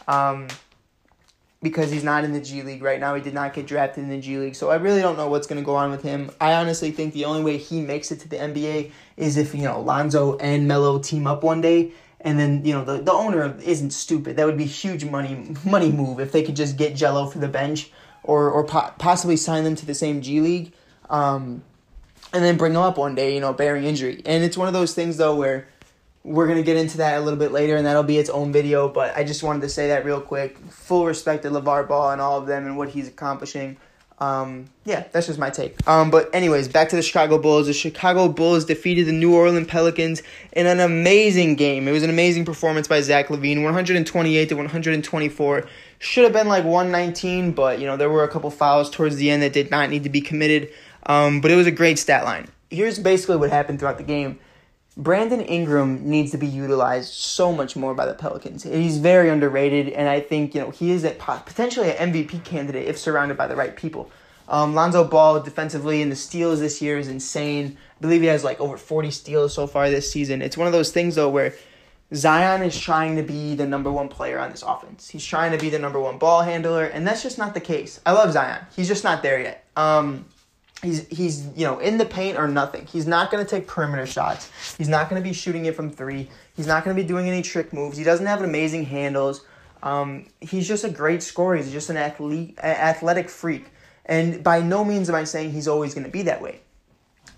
Um, 0.08 0.48
because 1.62 1.90
he's 1.92 2.02
not 2.02 2.24
in 2.24 2.32
the 2.32 2.40
G 2.40 2.62
League 2.62 2.82
right 2.82 2.98
now. 2.98 3.14
He 3.14 3.20
did 3.20 3.34
not 3.34 3.52
get 3.52 3.66
drafted 3.66 4.04
in 4.04 4.10
the 4.10 4.18
G 4.18 4.38
League. 4.38 4.56
So 4.56 4.70
I 4.70 4.76
really 4.76 5.02
don't 5.02 5.18
know 5.18 5.28
what's 5.28 5.46
going 5.46 5.60
to 5.60 5.64
go 5.64 5.76
on 5.76 5.90
with 5.90 6.02
him. 6.02 6.30
I 6.40 6.54
honestly 6.54 6.90
think 6.90 7.12
the 7.12 7.26
only 7.26 7.44
way 7.44 7.58
he 7.58 7.80
makes 7.82 8.10
it 8.10 8.20
to 8.20 8.28
the 8.28 8.36
NBA 8.36 8.90
is 9.18 9.36
if, 9.36 9.54
you 9.54 9.62
know, 9.62 9.80
Lonzo 9.80 10.36
and 10.38 10.66
Melo 10.66 10.98
team 10.98 11.28
up 11.28 11.44
one 11.44 11.60
day. 11.60 11.92
And 12.20 12.36
then, 12.36 12.64
you 12.64 12.72
know, 12.72 12.84
the, 12.84 13.00
the 13.00 13.12
owner 13.12 13.56
isn't 13.62 13.92
stupid. 13.92 14.36
That 14.36 14.46
would 14.46 14.58
be 14.58 14.64
huge 14.64 15.04
money 15.04 15.54
money 15.64 15.92
move 15.92 16.18
if 16.18 16.32
they 16.32 16.42
could 16.42 16.56
just 16.56 16.76
get 16.76 16.94
Gelo 16.94 17.32
for 17.32 17.38
the 17.38 17.48
bench 17.48 17.92
or 18.22 18.50
or 18.50 18.64
po- 18.64 18.92
possibly 18.98 19.36
sign 19.36 19.64
them 19.64 19.74
to 19.76 19.86
the 19.86 19.94
same 19.94 20.20
G 20.22 20.40
League. 20.40 20.72
um, 21.10 21.62
and 22.32 22.42
then 22.42 22.56
bring 22.56 22.72
them 22.72 22.82
up 22.82 22.96
one 22.96 23.14
day, 23.14 23.34
you 23.34 23.40
know, 23.40 23.52
bearing 23.52 23.84
injury. 23.84 24.22
And 24.24 24.42
it's 24.42 24.56
one 24.56 24.66
of 24.66 24.72
those 24.72 24.94
things 24.94 25.18
though 25.18 25.34
where 25.36 25.68
we're 26.24 26.46
gonna 26.46 26.62
get 26.62 26.76
into 26.78 26.96
that 26.98 27.18
a 27.18 27.20
little 27.20 27.38
bit 27.38 27.52
later, 27.52 27.76
and 27.76 27.84
that'll 27.84 28.04
be 28.04 28.16
its 28.16 28.30
own 28.30 28.52
video. 28.52 28.88
But 28.88 29.14
I 29.16 29.24
just 29.24 29.42
wanted 29.42 29.60
to 29.62 29.68
say 29.68 29.88
that 29.88 30.04
real 30.04 30.20
quick. 30.20 30.56
Full 30.70 31.04
respect 31.04 31.42
to 31.42 31.50
LeVar 31.50 31.86
Ball 31.88 32.12
and 32.12 32.20
all 32.20 32.38
of 32.38 32.46
them 32.46 32.64
and 32.64 32.78
what 32.78 32.88
he's 32.90 33.08
accomplishing. 33.08 33.76
Um, 34.18 34.66
yeah, 34.84 35.04
that's 35.10 35.26
just 35.26 35.38
my 35.40 35.50
take. 35.50 35.76
Um, 35.88 36.10
but 36.12 36.32
anyways, 36.32 36.68
back 36.68 36.90
to 36.90 36.96
the 36.96 37.02
Chicago 37.02 37.38
Bulls. 37.38 37.66
The 37.66 37.72
Chicago 37.72 38.28
Bulls 38.28 38.64
defeated 38.64 39.06
the 39.06 39.12
New 39.12 39.34
Orleans 39.34 39.66
Pelicans 39.66 40.22
in 40.52 40.66
an 40.66 40.78
amazing 40.78 41.56
game. 41.56 41.88
It 41.88 41.92
was 41.92 42.04
an 42.04 42.10
amazing 42.10 42.44
performance 42.44 42.86
by 42.86 43.00
Zach 43.00 43.28
LaVine, 43.28 43.64
128 43.64 44.48
to 44.48 44.54
124. 44.54 45.64
Should 46.02 46.24
have 46.24 46.32
been 46.32 46.48
like 46.48 46.64
119, 46.64 47.52
but 47.52 47.78
you 47.78 47.86
know 47.86 47.96
there 47.96 48.10
were 48.10 48.24
a 48.24 48.28
couple 48.28 48.50
fouls 48.50 48.90
towards 48.90 49.14
the 49.14 49.30
end 49.30 49.40
that 49.44 49.52
did 49.52 49.70
not 49.70 49.88
need 49.88 50.02
to 50.02 50.08
be 50.08 50.20
committed. 50.20 50.68
Um, 51.06 51.40
but 51.40 51.52
it 51.52 51.54
was 51.54 51.68
a 51.68 51.70
great 51.70 51.96
stat 51.96 52.24
line. 52.24 52.48
Here's 52.70 52.98
basically 52.98 53.36
what 53.36 53.50
happened 53.50 53.78
throughout 53.78 53.98
the 53.98 54.02
game. 54.02 54.40
Brandon 54.96 55.40
Ingram 55.40 56.10
needs 56.10 56.32
to 56.32 56.38
be 56.38 56.48
utilized 56.48 57.12
so 57.12 57.52
much 57.52 57.76
more 57.76 57.94
by 57.94 58.04
the 58.04 58.14
Pelicans. 58.14 58.64
He's 58.64 58.98
very 58.98 59.28
underrated, 59.28 59.90
and 59.90 60.08
I 60.08 60.18
think 60.18 60.56
you 60.56 60.60
know 60.60 60.70
he 60.70 60.90
is 60.90 61.04
a, 61.04 61.10
potentially 61.12 61.92
an 61.92 62.12
MVP 62.12 62.42
candidate 62.42 62.88
if 62.88 62.98
surrounded 62.98 63.36
by 63.36 63.46
the 63.46 63.54
right 63.54 63.76
people. 63.76 64.10
Um, 64.48 64.74
Lonzo 64.74 65.04
Ball 65.04 65.38
defensively 65.38 66.02
and 66.02 66.10
the 66.10 66.16
steals 66.16 66.58
this 66.58 66.82
year 66.82 66.98
is 66.98 67.06
insane. 67.06 67.78
I 67.78 68.00
believe 68.00 68.22
he 68.22 68.26
has 68.26 68.42
like 68.42 68.60
over 68.60 68.76
40 68.76 69.12
steals 69.12 69.54
so 69.54 69.68
far 69.68 69.88
this 69.88 70.10
season. 70.10 70.42
It's 70.42 70.56
one 70.56 70.66
of 70.66 70.72
those 70.72 70.90
things 70.90 71.14
though 71.14 71.28
where 71.28 71.54
Zion 72.14 72.62
is 72.62 72.78
trying 72.78 73.16
to 73.16 73.22
be 73.22 73.54
the 73.54 73.66
number 73.66 73.90
one 73.90 74.08
player 74.08 74.38
on 74.38 74.50
this 74.50 74.62
offense. 74.62 75.08
He's 75.08 75.24
trying 75.24 75.52
to 75.52 75.58
be 75.58 75.70
the 75.70 75.78
number 75.78 76.00
one 76.00 76.18
ball 76.18 76.42
handler, 76.42 76.84
and 76.84 77.06
that's 77.06 77.22
just 77.22 77.38
not 77.38 77.54
the 77.54 77.60
case. 77.60 78.00
I 78.04 78.12
love 78.12 78.32
Zion. 78.32 78.64
He's 78.76 78.88
just 78.88 79.04
not 79.04 79.22
there 79.22 79.40
yet. 79.40 79.64
Um, 79.76 80.26
He's 80.82 81.06
he's 81.06 81.46
you 81.56 81.64
know 81.64 81.78
in 81.78 81.96
the 81.96 82.04
paint 82.04 82.36
or 82.36 82.48
nothing. 82.48 82.86
He's 82.86 83.06
not 83.06 83.30
going 83.30 83.44
to 83.44 83.48
take 83.48 83.68
perimeter 83.68 84.04
shots. 84.04 84.50
He's 84.76 84.88
not 84.88 85.08
going 85.08 85.22
to 85.22 85.26
be 85.26 85.32
shooting 85.32 85.66
it 85.66 85.76
from 85.76 85.90
three. 85.90 86.28
He's 86.56 86.66
not 86.66 86.84
going 86.84 86.96
to 86.96 87.00
be 87.00 87.06
doing 87.06 87.28
any 87.28 87.40
trick 87.40 87.72
moves. 87.72 87.96
He 87.96 88.02
doesn't 88.02 88.26
have 88.26 88.42
amazing 88.42 88.86
handles. 88.86 89.44
Um, 89.84 90.26
he's 90.40 90.66
just 90.66 90.82
a 90.82 90.90
great 90.90 91.22
scorer. 91.22 91.56
He's 91.56 91.70
just 91.70 91.88
an 91.88 91.96
athlete, 91.96 92.58
athletic 92.58 93.28
freak. 93.28 93.66
And 94.06 94.42
by 94.42 94.60
no 94.60 94.84
means 94.84 95.08
am 95.08 95.14
I 95.14 95.22
saying 95.22 95.52
he's 95.52 95.68
always 95.68 95.94
going 95.94 96.04
to 96.04 96.10
be 96.10 96.22
that 96.22 96.42
way. 96.42 96.60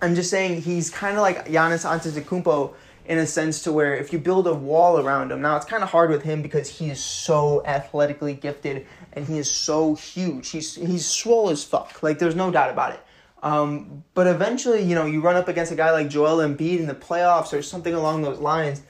I'm 0.01 0.15
just 0.15 0.31
saying 0.31 0.63
he's 0.63 0.91
kind 0.91 1.17
of 1.17 1.23
like 1.23 1.47
Giannis 1.47 1.85
Antetokounmpo 1.87 2.75
in 3.07 3.19
a 3.19 3.27
sense 3.27 3.63
to 3.63 3.73
where 3.73 3.95
if 3.95 4.13
you 4.13 4.19
build 4.19 4.47
a 4.47 4.55
wall 4.55 4.99
around 4.99 5.31
him, 5.31 5.43
now 5.43 5.57
it's 5.57 5.67
kind 5.67 5.83
of 5.83 5.91
hard 5.91 6.11
with 6.11 6.23
him 6.23 6.43
because 6.43 6.69
he 6.69 6.91
is 6.91 7.03
so 7.03 7.65
athletically 7.67 8.35
gifted 8.35 8.87
and 9.13 9.27
he 9.27 9.39
is 9.39 9.51
so 9.51 9.95
huge. 9.95 10.51
He's 10.51 10.75
he's 10.75 11.07
swole 11.07 11.51
as 11.51 11.65
fuck. 11.65 12.03
Like 12.03 12.19
there's 12.19 12.37
no 12.37 12.51
doubt 12.51 12.71
about 12.71 12.93
it. 12.93 13.01
Um, 13.43 14.05
but 14.15 14.27
eventually, 14.27 14.83
you 14.83 14.95
know, 14.95 15.05
you 15.05 15.21
run 15.21 15.37
up 15.37 15.49
against 15.49 15.71
a 15.71 15.75
guy 15.75 15.91
like 15.91 16.09
Joel 16.09 16.39
Embiid 16.39 16.79
in 16.79 16.87
the 16.87 16.95
playoffs 16.95 17.53
or 17.53 17.61
something 17.61 17.93
along 17.93 18.23
those 18.23 18.39
lines, 18.39 18.83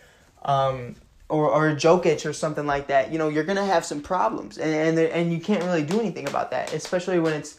um, 0.44 0.94
or 1.28 1.50
or 1.50 1.74
Jokic 1.74 2.24
or 2.24 2.32
something 2.32 2.64
like 2.64 2.86
that. 2.86 3.10
You 3.10 3.18
know, 3.18 3.28
you're 3.28 3.44
gonna 3.44 3.66
have 3.66 3.84
some 3.84 4.00
problems, 4.00 4.58
and 4.58 4.72
and, 4.72 4.98
and 4.98 5.32
you 5.32 5.40
can't 5.40 5.64
really 5.64 5.82
do 5.82 5.98
anything 5.98 6.28
about 6.28 6.52
that, 6.52 6.72
especially 6.72 7.18
when 7.18 7.32
it's 7.32 7.58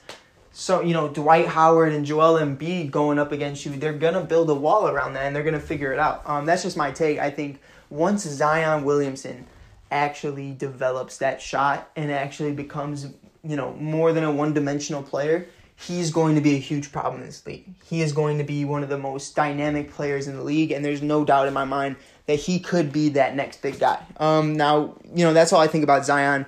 so 0.56 0.82
you 0.82 0.94
know 0.94 1.10
Dwight 1.10 1.48
Howard 1.48 1.92
and 1.92 2.06
Joel 2.06 2.40
Embiid 2.40 2.90
going 2.90 3.20
up 3.20 3.34
against 3.34 3.66
you. 3.66 3.74
They're 3.74 3.94
gonna 3.94 4.24
build 4.24 4.50
a 4.50 4.56
wall 4.56 4.88
around 4.88 5.14
that, 5.14 5.26
and 5.26 5.36
they're 5.36 5.44
gonna 5.44 5.60
figure 5.60 5.92
it 5.92 6.00
out. 6.00 6.24
Um, 6.26 6.46
that's 6.46 6.64
just 6.64 6.78
my 6.78 6.92
take. 6.92 7.20
I 7.20 7.30
think 7.30 7.60
once 7.90 8.24
Zion 8.24 8.86
Williamson 8.86 9.46
actually 9.92 10.54
develops 10.54 11.18
that 11.18 11.42
shot 11.42 11.92
and 11.98 12.10
actually 12.10 12.54
becomes 12.54 13.08
you 13.44 13.58
know 13.58 13.74
more 13.74 14.14
than 14.14 14.24
a 14.24 14.32
one 14.32 14.54
dimensional 14.54 15.04
player 15.04 15.46
he's 15.76 16.12
going 16.12 16.36
to 16.36 16.42
be 16.42 16.56
a 16.56 16.60
huge 16.60 16.92
problem 16.92 17.22
in 17.22 17.28
this 17.28 17.46
league. 17.46 17.66
He 17.84 18.02
is 18.02 18.14
going 18.14 18.38
to 18.38 18.44
be 18.44 18.66
one 18.66 18.84
of 18.84 18.90
the 18.90 18.98
most 18.98 19.36
dynamic 19.36 19.92
players 19.92 20.28
in 20.28 20.36
the 20.36 20.44
league, 20.44 20.72
and 20.72 20.84
there's 20.84 21.02
no 21.02 21.26
doubt 21.26 21.48
in 21.48 21.54
my 21.54 21.66
mind 21.66 21.98
that 22.28 22.36
he 22.36 22.60
could 22.60 22.92
be 22.92 23.10
that 23.10 23.36
next 23.36 23.62
big 23.62 23.80
guy. 23.80 24.02
Um, 24.18 24.56
now, 24.56 24.96
you 25.14 25.26
know, 25.26 25.34
that's 25.34 25.54
all 25.54 25.62
I 25.62 25.68
think 25.68 25.84
about 25.84 26.06
Zion. 26.06 26.46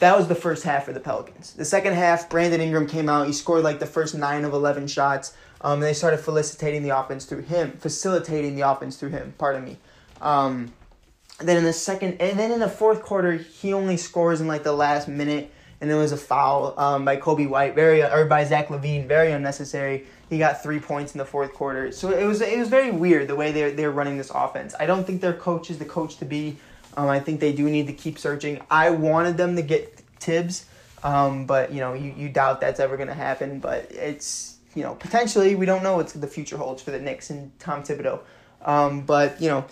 That 0.00 0.16
was 0.16 0.28
the 0.28 0.34
first 0.34 0.64
half 0.64 0.84
for 0.84 0.92
the 0.92 1.00
Pelicans. 1.00 1.54
The 1.54 1.64
second 1.64 1.94
half, 1.94 2.28
Brandon 2.28 2.60
Ingram 2.60 2.86
came 2.86 3.08
out. 3.08 3.26
He 3.26 3.32
scored 3.32 3.62
like 3.62 3.78
the 3.78 3.86
first 3.86 4.14
nine 4.14 4.44
of 4.44 4.52
11 4.52 4.88
shots. 4.88 5.34
Um, 5.60 5.74
and 5.74 5.82
they 5.82 5.94
started 5.94 6.18
facilitating 6.18 6.82
the 6.82 6.90
offense 6.90 7.24
through 7.24 7.42
him, 7.42 7.72
facilitating 7.78 8.54
the 8.54 8.62
offense 8.62 8.96
through 8.96 9.10
him, 9.10 9.34
pardon 9.38 9.64
me. 9.64 9.78
Um, 10.20 10.72
then 11.38 11.56
in 11.56 11.64
the 11.64 11.72
second, 11.72 12.20
and 12.20 12.38
then 12.38 12.52
in 12.52 12.60
the 12.60 12.68
fourth 12.68 13.02
quarter, 13.02 13.32
he 13.32 13.72
only 13.72 13.96
scores 13.96 14.40
in 14.40 14.46
like 14.46 14.62
the 14.62 14.72
last 14.72 15.08
minute 15.08 15.50
and 15.84 15.90
there 15.90 15.98
was 15.98 16.12
a 16.12 16.16
foul 16.16 16.72
um, 16.78 17.04
by 17.04 17.18
Coby 17.18 17.46
White, 17.46 17.74
very 17.74 18.02
or 18.02 18.24
by 18.24 18.44
Zach 18.44 18.68
LaVine, 18.68 19.06
very 19.06 19.32
unnecessary. 19.32 20.06
He 20.30 20.38
got 20.38 20.62
three 20.62 20.80
points 20.80 21.12
in 21.12 21.18
the 21.18 21.26
fourth 21.26 21.52
quarter, 21.52 21.92
so 21.92 22.10
it 22.10 22.24
was 22.24 22.40
it 22.40 22.58
was 22.58 22.70
very 22.70 22.90
weird 22.90 23.28
the 23.28 23.36
way 23.36 23.52
they're 23.52 23.70
they're 23.70 23.90
running 23.90 24.16
this 24.16 24.30
offense. 24.30 24.74
I 24.80 24.86
don't 24.86 25.06
think 25.06 25.20
their 25.20 25.34
coach 25.34 25.70
is 25.70 25.78
the 25.78 25.84
coach 25.84 26.16
to 26.16 26.24
be. 26.24 26.56
Um, 26.96 27.08
I 27.08 27.20
think 27.20 27.40
they 27.40 27.52
do 27.52 27.68
need 27.68 27.86
to 27.86 27.92
keep 27.92 28.18
searching. 28.18 28.60
I 28.70 28.90
wanted 28.90 29.36
them 29.36 29.56
to 29.56 29.62
get 29.62 29.98
Thibs, 30.20 30.66
um, 31.02 31.46
but 31.46 31.72
you 31.72 31.80
know 31.80 31.94
you, 31.94 32.14
you 32.16 32.28
doubt 32.28 32.60
that's 32.60 32.80
ever 32.80 32.96
going 32.96 33.08
to 33.08 33.14
happen. 33.14 33.58
But 33.58 33.90
it's 33.90 34.56
you 34.74 34.82
know 34.82 34.94
potentially 34.94 35.54
we 35.54 35.66
don't 35.66 35.82
know 35.82 35.96
what 35.96 36.08
the 36.08 36.26
future 36.26 36.56
holds 36.56 36.82
for 36.82 36.90
the 36.90 37.00
Knicks 37.00 37.30
and 37.30 37.58
Tom 37.58 37.82
Thibodeau. 37.82 38.20
Um, 38.64 39.02
but 39.02 39.40
you 39.40 39.48
know 39.48 39.66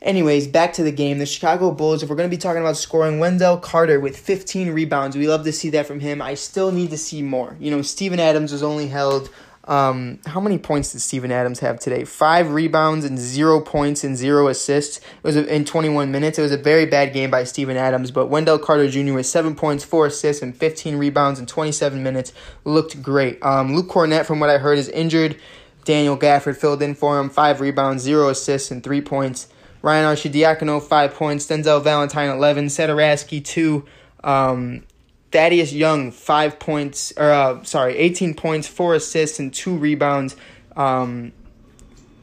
Anyways, 0.00 0.46
back 0.46 0.72
to 0.74 0.84
the 0.84 0.92
game. 0.92 1.18
The 1.18 1.26
Chicago 1.26 1.72
Bulls, 1.72 2.04
if 2.04 2.08
we're 2.08 2.14
going 2.14 2.30
to 2.30 2.36
be 2.36 2.40
talking 2.40 2.62
about 2.62 2.76
scoring, 2.76 3.18
Wendell 3.18 3.58
Carter 3.58 3.98
with 3.98 4.16
15 4.16 4.70
rebounds. 4.70 5.16
We 5.16 5.26
love 5.26 5.42
to 5.44 5.52
see 5.52 5.70
that 5.70 5.86
from 5.86 5.98
him. 5.98 6.22
I 6.22 6.34
still 6.34 6.70
need 6.70 6.90
to 6.90 6.98
see 6.98 7.20
more. 7.20 7.56
You 7.58 7.72
know, 7.72 7.82
Steven 7.82 8.20
Adams 8.20 8.52
was 8.52 8.62
only 8.62 8.86
held. 8.86 9.28
Um, 9.68 10.18
how 10.24 10.40
many 10.40 10.56
points 10.56 10.92
did 10.92 11.00
Steven 11.00 11.30
Adams 11.30 11.60
have 11.60 11.78
today? 11.78 12.04
Five 12.04 12.52
rebounds 12.52 13.04
and 13.04 13.18
zero 13.18 13.60
points 13.60 14.02
and 14.02 14.16
zero 14.16 14.48
assists. 14.48 14.96
It 14.96 15.22
was 15.22 15.36
in 15.36 15.66
21 15.66 16.10
minutes. 16.10 16.38
It 16.38 16.42
was 16.42 16.52
a 16.52 16.56
very 16.56 16.86
bad 16.86 17.12
game 17.12 17.30
by 17.30 17.44
Steven 17.44 17.76
Adams, 17.76 18.10
but 18.10 18.26
Wendell 18.26 18.58
Carter 18.58 18.88
Jr. 18.88 19.12
with 19.12 19.26
seven 19.26 19.54
points, 19.54 19.84
four 19.84 20.06
assists, 20.06 20.42
and 20.42 20.56
15 20.56 20.96
rebounds 20.96 21.38
in 21.38 21.44
27 21.44 22.02
minutes 22.02 22.32
looked 22.64 23.02
great. 23.02 23.42
Um, 23.42 23.76
Luke 23.76 23.88
Kornet, 23.88 24.24
from 24.24 24.40
what 24.40 24.48
I 24.48 24.56
heard, 24.56 24.78
is 24.78 24.88
injured. 24.88 25.36
Daniel 25.84 26.16
Gafford 26.16 26.56
filled 26.56 26.82
in 26.82 26.94
for 26.94 27.20
him. 27.20 27.28
Five 27.28 27.60
rebounds, 27.60 28.02
zero 28.02 28.30
assists, 28.30 28.70
and 28.70 28.82
three 28.82 29.02
points. 29.02 29.48
Ryan 29.82 30.16
Arcidiacono, 30.16 30.82
5 30.82 31.14
points. 31.14 31.46
Denzel 31.46 31.82
Valentine, 31.82 32.30
11. 32.30 32.66
Satoransky, 32.66 33.44
2. 33.44 33.84
Um, 34.24 34.84
Thaddeus 35.30 35.72
Young, 35.72 36.10
5 36.10 36.58
points, 36.58 37.12
or 37.16 37.30
uh, 37.30 37.62
sorry, 37.64 37.96
18 37.96 38.34
points, 38.34 38.66
4 38.68 38.94
assists, 38.94 39.38
and 39.38 39.52
2 39.52 39.76
rebounds. 39.76 40.36
Um, 40.76 41.32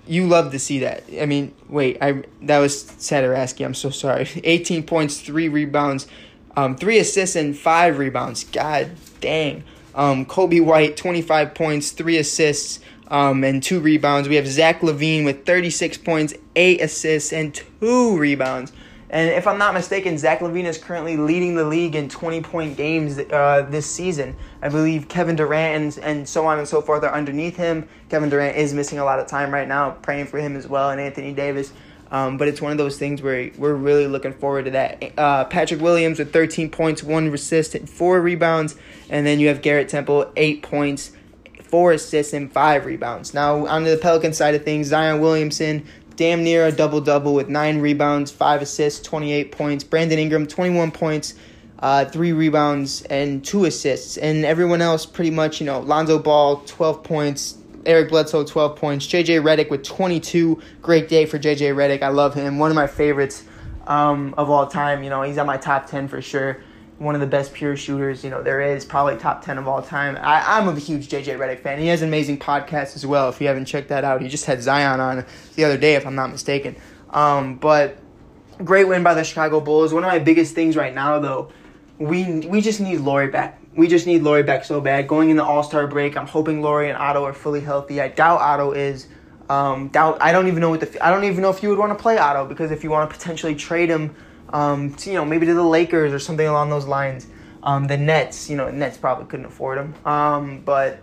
you 0.08 0.28
love 0.28 0.52
to 0.52 0.60
see 0.60 0.80
that. 0.80 1.04
I 1.20 1.26
mean, 1.26 1.54
wait, 1.68 1.98
I 2.02 2.24
that 2.44 2.60
was 2.60 2.84
Satoransky. 2.84 3.66
I'm 3.66 3.74
so 3.74 3.90
sorry. 3.90 4.28
18 4.44 4.84
points, 4.84 5.20
3 5.22 5.50
rebounds, 5.50 6.08
um, 6.56 6.76
3 6.76 7.00
assists, 7.00 7.36
and 7.36 7.58
5 7.58 7.98
rebounds. 7.98 8.44
God 8.44 8.92
dang. 9.22 9.64
Um, 9.94 10.26
Coby 10.26 10.64
White, 10.64 10.98
25 10.98 11.54
points, 11.54 11.92
3 11.92 12.18
assists, 12.18 12.82
um, 13.08 13.44
and 13.44 13.62
two 13.62 13.80
rebounds. 13.80 14.28
We 14.28 14.36
have 14.36 14.48
Zach 14.48 14.82
LaVine 14.82 15.26
with 15.26 15.46
36 15.46 15.98
points, 16.00 16.34
eight 16.56 16.82
assists, 16.82 17.32
and 17.32 17.54
two 17.54 18.18
rebounds. 18.18 18.72
And 19.16 19.30
if 19.30 19.48
I'm 19.48 19.58
not 19.58 19.74
mistaken, 19.74 20.18
Zach 20.18 20.42
LaVine 20.42 20.66
is 20.66 20.78
currently 20.78 21.16
leading 21.16 21.56
the 21.56 21.64
league 21.64 21.96
in 21.96 22.10
20 22.10 22.42
point 22.42 22.76
games 22.76 23.18
uh, 23.18 23.66
this 23.70 23.90
season. 23.90 24.36
I 24.62 24.68
believe 24.68 25.08
Kevin 25.08 25.38
Durant 25.38 25.96
and, 25.96 26.06
and 26.06 26.28
so 26.28 26.46
on 26.46 26.60
and 26.60 26.68
so 26.68 26.82
forth 26.82 27.02
are 27.06 27.14
underneath 27.14 27.56
him. 27.56 27.88
Kevin 28.10 28.28
Durant 28.28 28.58
is 28.58 28.74
missing 28.74 29.00
a 29.00 29.06
lot 29.06 29.20
of 29.20 29.28
time 29.28 29.54
right 29.54 29.70
now, 29.70 29.92
praying 29.92 30.26
for 30.26 30.38
him 30.38 30.58
as 30.58 30.68
well, 30.68 30.90
and 30.90 31.00
Anthony 31.00 31.32
Davis. 31.32 31.72
Um, 32.12 32.38
but 32.38 32.50
it's 32.50 32.62
one 32.62 32.74
of 32.74 32.78
those 32.78 33.00
things 33.00 33.22
where 33.22 33.52
we're 33.58 33.74
really 33.74 34.06
looking 34.06 34.34
forward 34.34 34.66
to 34.66 34.72
that. 34.72 35.18
Uh, 35.18 35.46
Patrick 35.46 35.80
Williams 35.80 36.20
with 36.20 36.34
13 36.34 36.70
points, 36.70 37.02
one 37.02 37.34
assist, 37.34 37.78
four 37.88 38.20
rebounds, 38.20 38.76
and 39.10 39.26
then 39.26 39.40
you 39.40 39.48
have 39.48 39.62
Garrett 39.62 39.88
Temple, 39.88 40.30
eight 40.36 40.62
points, 40.62 41.14
four 41.64 41.94
assists, 41.94 42.34
and 42.34 42.52
five 42.52 42.86
rebounds. 42.86 43.34
Now, 43.34 43.66
on 43.66 43.86
the 43.86 43.96
Pelican 43.96 44.34
side 44.34 44.56
of 44.56 44.66
things, 44.66 44.88
Zion 44.88 45.22
Williamson, 45.22 45.86
damn 46.16 46.44
near 46.44 46.66
a 46.68 46.72
double 46.72 47.02
double 47.02 47.34
with 47.34 47.50
nine 47.50 47.80
rebounds, 47.80 48.32
five 48.32 48.62
assists, 48.62 49.02
28 49.02 49.52
points. 49.52 49.84
Brandon 49.84 50.20
Ingram, 50.20 50.48
21 50.48 50.92
points, 50.92 51.36
uh, 51.80 52.06
three 52.06 52.32
rebounds, 52.32 53.02
and 53.04 53.44
two 53.44 53.66
assists. 53.66 54.18
And 54.18 54.46
everyone 54.46 54.82
else, 54.82 55.06
pretty 55.06 55.32
much, 55.32 55.60
you 55.60 55.66
know, 55.66 55.80
Lonzo 55.80 56.20
Ball, 56.20 56.58
12 56.66 57.04
points. 57.04 57.58
Eric 57.86 58.10
Bledsoe, 58.10 58.44
12 58.44 58.76
points. 58.76 59.06
JJ 59.06 59.44
Redick 59.44 59.70
with 59.70 59.84
22. 59.84 60.60
Great 60.82 61.08
day 61.08 61.26
for 61.28 61.38
JJ 61.38 61.76
Redick. 61.76 62.02
I 62.02 62.08
love 62.08 62.34
him. 62.34 62.58
One 62.58 62.72
of 62.72 62.76
my 62.76 62.88
favorites 62.88 63.44
um, 63.86 64.34
of 64.38 64.50
all 64.50 64.66
time. 64.66 65.04
You 65.04 65.12
know, 65.12 65.22
he's 65.22 65.38
on 65.38 65.46
my 65.46 65.58
top 65.58 65.86
10 65.86 66.08
for 66.08 66.22
sure 66.22 66.62
one 66.98 67.14
of 67.14 67.22
the 67.22 67.28
best 67.28 67.54
pure 67.54 67.76
shooters, 67.76 68.24
you 68.24 68.30
know, 68.30 68.42
there 68.42 68.62
is, 68.62 68.86
probably 68.86 69.18
top 69.18 69.44
10 69.44 69.58
of 69.58 69.68
all 69.68 69.82
time. 69.82 70.18
I, 70.22 70.58
I'm 70.58 70.68
a 70.68 70.80
huge 70.80 71.10
JJ 71.10 71.38
Redick 71.38 71.60
fan. 71.60 71.80
He 71.80 71.88
has 71.88 72.02
an 72.02 72.08
amazing 72.08 72.40
podcast 72.40 72.96
as 72.96 73.06
well, 73.06 73.28
if 73.30 73.42
you 73.42 73.48
haven't 73.48 73.66
checked 73.66 73.90
that 73.90 74.06
out. 74.06 74.22
He 74.22 74.30
just 74.30 74.46
had 74.46 74.62
Zion 74.62 75.00
on 75.00 75.26
the 75.56 75.66
other 75.66 75.78
day, 75.78 75.96
if 75.96 76.08
I'm 76.08 76.16
not 76.16 76.32
mistaken. 76.32 76.78
Um, 77.10 77.56
but 77.58 77.98
great 78.64 78.88
win 78.88 79.04
by 79.04 79.14
the 79.14 79.24
Chicago 79.24 79.60
Bulls. 79.60 79.94
One 79.94 80.04
of 80.04 80.08
my 80.08 80.20
biggest 80.20 80.56
things 80.56 80.78
right 80.78 80.94
now, 80.94 81.20
though, 81.20 81.52
we 81.98 82.42
we 82.42 82.62
just 82.62 82.82
need 82.82 83.00
Lauri 83.00 83.28
back. 83.28 83.60
we 83.76 83.88
just 83.88 84.06
need 84.06 84.22
Lauri 84.22 84.44
back 84.44 84.66
so 84.66 84.82
bad. 84.82 85.08
Going 85.08 85.30
in 85.30 85.38
the 85.38 85.44
All 85.44 85.64
Star 85.64 85.88
break, 85.88 86.18
I'm 86.18 86.28
hoping 86.28 86.62
Lauri 86.62 86.90
and 86.90 86.98
Otto 86.98 87.24
are 87.24 87.34
fully 87.34 87.62
healthy. 87.62 88.02
I 88.02 88.10
doubt 88.10 88.42
Otto 88.42 88.72
is. 88.72 89.08
Um, 89.48 89.90
doubt. 89.90 90.18
I 90.22 90.32
don't 90.32 90.48
even 90.48 90.60
know 90.60 90.72
what 90.72 90.80
the. 90.80 91.06
I 91.06 91.10
don't 91.10 91.24
even 91.24 91.42
know 91.42 91.50
if 91.50 91.62
you 91.62 91.70
would 91.70 91.78
want 91.78 91.98
to 91.98 92.02
play 92.02 92.18
Otto 92.18 92.46
because 92.46 92.72
if 92.72 92.84
you 92.84 92.90
want 92.90 93.10
to 93.10 93.16
potentially 93.16 93.56
trade 93.56 93.90
him, 93.90 94.16
um, 94.50 94.94
to, 94.96 95.10
you 95.10 95.16
know, 95.16 95.26
maybe 95.26 95.46
to 95.46 95.54
the 95.54 95.64
Lakers 95.64 96.14
or 96.14 96.20
something 96.20 96.48
along 96.48 96.70
those 96.70 96.86
lines. 96.86 97.28
Um, 97.64 97.88
the 97.88 97.98
Nets, 97.98 98.50
you 98.50 98.56
know, 98.56 98.70
Nets 98.70 98.98
probably 98.98 99.26
couldn't 99.26 99.48
afford 99.48 99.80
him. 99.80 99.96
Um, 100.06 100.62
but 100.62 101.00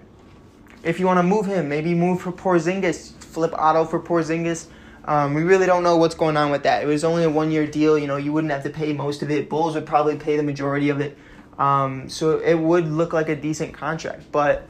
if 0.84 1.00
you 1.00 1.06
want 1.06 1.18
to 1.18 1.22
move 1.22 1.46
him, 1.46 1.68
maybe 1.68 1.94
move 1.94 2.22
for 2.22 2.32
Porzingis, 2.32 3.12
flip 3.14 3.52
Otto 3.54 3.84
for 3.84 4.00
Porzingis. 4.00 4.66
Um, 5.04 5.34
we 5.34 5.42
really 5.42 5.66
don't 5.66 5.82
know 5.82 5.96
what's 5.96 6.14
going 6.14 6.36
on 6.36 6.50
with 6.50 6.62
that. 6.62 6.82
It 6.82 6.86
was 6.86 7.02
only 7.02 7.24
a 7.24 7.30
one 7.30 7.50
year 7.50 7.66
deal. 7.66 7.98
You 7.98 8.06
know, 8.06 8.16
you 8.16 8.32
wouldn't 8.32 8.52
have 8.52 8.62
to 8.62 8.70
pay 8.70 8.92
most 8.92 9.22
of 9.22 9.30
it. 9.30 9.48
Bulls 9.48 9.74
would 9.74 9.86
probably 9.86 10.16
pay 10.16 10.36
the 10.36 10.42
majority 10.44 10.90
of 10.90 11.00
it. 11.00 11.18
Um, 11.58 12.08
so 12.08 12.38
it 12.38 12.54
would 12.54 12.88
look 12.88 13.12
like 13.12 13.28
a 13.28 13.36
decent 13.36 13.74
contract, 13.74 14.30
but 14.30 14.66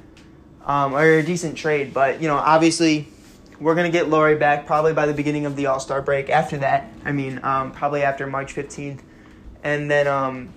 um, 0.65 0.95
or 0.95 1.05
a 1.05 1.23
decent 1.23 1.57
trade. 1.57 1.93
But 1.93 2.21
you 2.23 2.29
know, 2.29 2.37
obviously, 2.37 3.09
we're 3.62 3.75
gonna 3.75 3.90
get 3.90 4.09
Lauri 4.09 4.37
back 4.37 4.66
probably 4.66 4.92
by 4.92 5.07
the 5.07 5.14
beginning 5.14 5.46
of 5.46 5.57
the 5.57 5.66
All 5.66 5.81
Star 5.81 6.03
break. 6.03 6.29
After 6.29 6.59
that, 6.59 6.88
I 7.05 7.12
mean, 7.12 7.40
um, 7.42 7.72
probably 7.72 8.03
after 8.03 8.27
March 8.27 8.53
fifteenth, 8.53 9.03
and 9.62 9.90
then 9.90 10.07
um, 10.07 10.51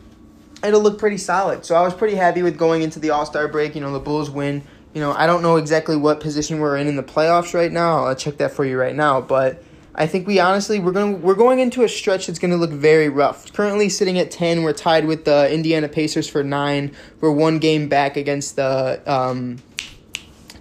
it'll 0.64 0.82
look 0.82 1.00
pretty 1.00 1.18
solid. 1.18 1.66
So 1.66 1.76
I 1.76 1.82
was 1.82 1.94
pretty 1.94 2.16
happy 2.16 2.42
with 2.42 2.58
going 2.58 2.82
into 2.82 3.00
the 3.00 3.12
All 3.12 3.26
Star 3.26 3.48
break. 3.48 3.76
You 3.76 3.82
know, 3.82 3.94
the 3.94 4.00
Bulls 4.00 4.30
win. 4.30 4.64
You 4.94 5.02
know, 5.02 5.12
I 5.12 5.28
don't 5.28 5.42
know 5.42 5.58
exactly 5.58 5.98
what 5.98 6.22
position 6.22 6.60
we're 6.60 6.78
in 6.78 6.88
in 6.88 6.96
the 6.96 7.04
playoffs 7.04 7.54
right 7.54 7.72
now. 7.72 8.06
I'll 8.06 8.16
check 8.16 8.38
that 8.38 8.52
for 8.52 8.64
you 8.64 8.80
right 8.80 8.96
now, 8.96 9.20
but 9.20 9.62
I 9.94 10.08
think 10.08 10.28
we 10.28 10.40
honestly 10.40 10.80
we're 10.80 10.92
going 10.92 11.22
we're 11.22 11.36
going 11.36 11.60
into 11.60 11.84
a 11.84 11.90
stretch 11.90 12.28
that's 12.28 12.40
going 12.40 12.52
to 12.52 12.58
look 12.58 12.72
very 12.72 13.10
rough. 13.10 13.52
Currently 13.54 13.90
sitting 13.90 14.18
at 14.20 14.32
ten, 14.32 14.64
we're 14.64 14.74
tied 14.74 15.06
with 15.06 15.26
the 15.26 15.52
Indiana 15.54 15.88
Pacers 15.88 16.30
for 16.30 16.44
nine. 16.44 16.96
We're 17.22 17.32
one 17.32 17.60
game 17.60 17.90
back 17.90 18.18
against 18.18 18.56
the 18.56 19.02
um, 19.06 19.58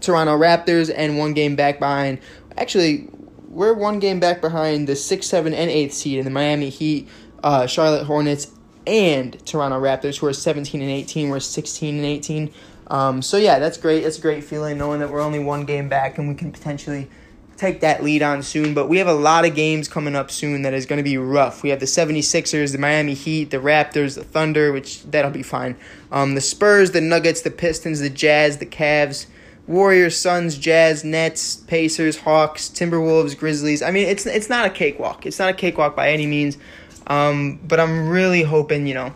Toronto 0.05 0.39
Raptors 0.39 0.93
and 0.95 1.19
one 1.19 1.33
game 1.33 1.57
back 1.57 1.79
behind. 1.79 2.19
Actually, 2.57 3.09
we're 3.49 3.75
one 3.75 3.99
game 3.99 4.21
back 4.21 4.41
behind 4.41 4.89
the 4.89 4.97
six, 4.97 5.27
seven, 5.27 5.55
and 5.55 5.71
eighth 5.71 5.95
seed 5.95 6.19
in 6.19 6.25
the 6.25 6.31
Miami 6.31 6.69
Heat, 6.69 7.09
uh, 7.43 7.67
Charlotte 7.67 8.05
Hornets, 8.05 8.49
and 8.87 9.45
Toronto 9.47 9.81
Raptors, 9.81 10.19
who 10.19 10.27
are 10.27 10.33
seventeen 10.33 10.83
and 10.83 10.91
eighteen. 10.91 11.31
We're 11.31 11.41
sixteen 11.41 11.97
and 11.97 12.05
eighteen. 12.05 12.53
Um, 12.89 13.23
so 13.23 13.37
yeah, 13.37 13.59
that's 13.59 13.79
great. 13.79 14.03
That's 14.03 14.19
a 14.19 14.21
great 14.21 14.45
feeling 14.45 14.77
knowing 14.77 15.01
that 15.01 15.11
we're 15.11 15.23
only 15.23 15.39
one 15.39 15.65
game 15.65 15.89
back 15.89 16.19
and 16.19 16.29
we 16.29 16.35
can 16.35 16.53
potentially 16.53 17.09
take 17.57 17.81
that 17.81 18.03
lead 18.03 18.23
on 18.23 18.43
soon. 18.43 18.75
But 18.75 18.89
we 18.89 18.99
have 18.99 19.07
a 19.07 19.15
lot 19.15 19.45
of 19.45 19.55
games 19.55 19.89
coming 19.89 20.15
up 20.15 20.31
soon 20.31 20.63
that 20.63 20.75
is 20.75 20.87
going 20.87 20.99
to 20.99 21.05
be 21.05 21.17
rough. 21.17 21.63
We 21.63 21.71
have 21.71 21.81
the 21.81 21.87
76ers, 21.87 22.73
the 22.73 22.79
Miami 22.79 23.15
Heat, 23.15 23.51
the 23.51 23.59
Raptors, 23.59 24.17
the 24.17 24.25
Thunder, 24.25 24.73
which 24.73 25.03
that'll 25.05 25.31
be 25.31 25.43
fine. 25.43 25.77
Um, 26.13 26.35
the 26.35 26.41
Spurs, 26.41 26.91
the 26.91 27.01
Nuggets, 27.01 27.43
the 27.43 27.51
Pistons, 27.51 28.01
the 28.01 28.11
Jazz, 28.11 28.59
the 28.59 28.67
Cavs, 28.67 29.27
Warriors, 29.67 30.17
Suns, 30.17 30.59
Jazz, 30.59 31.05
Nets, 31.05 31.57
Pacers, 31.57 32.19
Hawks, 32.19 32.69
Timberwolves, 32.69 33.37
Grizzlies. 33.37 33.83
I 33.83 33.91
mean, 33.91 34.07
it's 34.07 34.27
it's 34.27 34.49
not 34.49 34.67
a 34.67 34.71
cakewalk. 34.71 35.25
It's 35.27 35.39
not 35.39 35.51
a 35.51 35.55
cakewalk 35.55 35.97
by 35.97 36.11
any 36.11 36.27
means. 36.27 36.59
Um, 37.07 37.61
but 37.67 37.81
I'm 37.81 38.09
really 38.09 38.43
hoping, 38.43 38.87
you 38.87 38.95
know, 38.95 39.13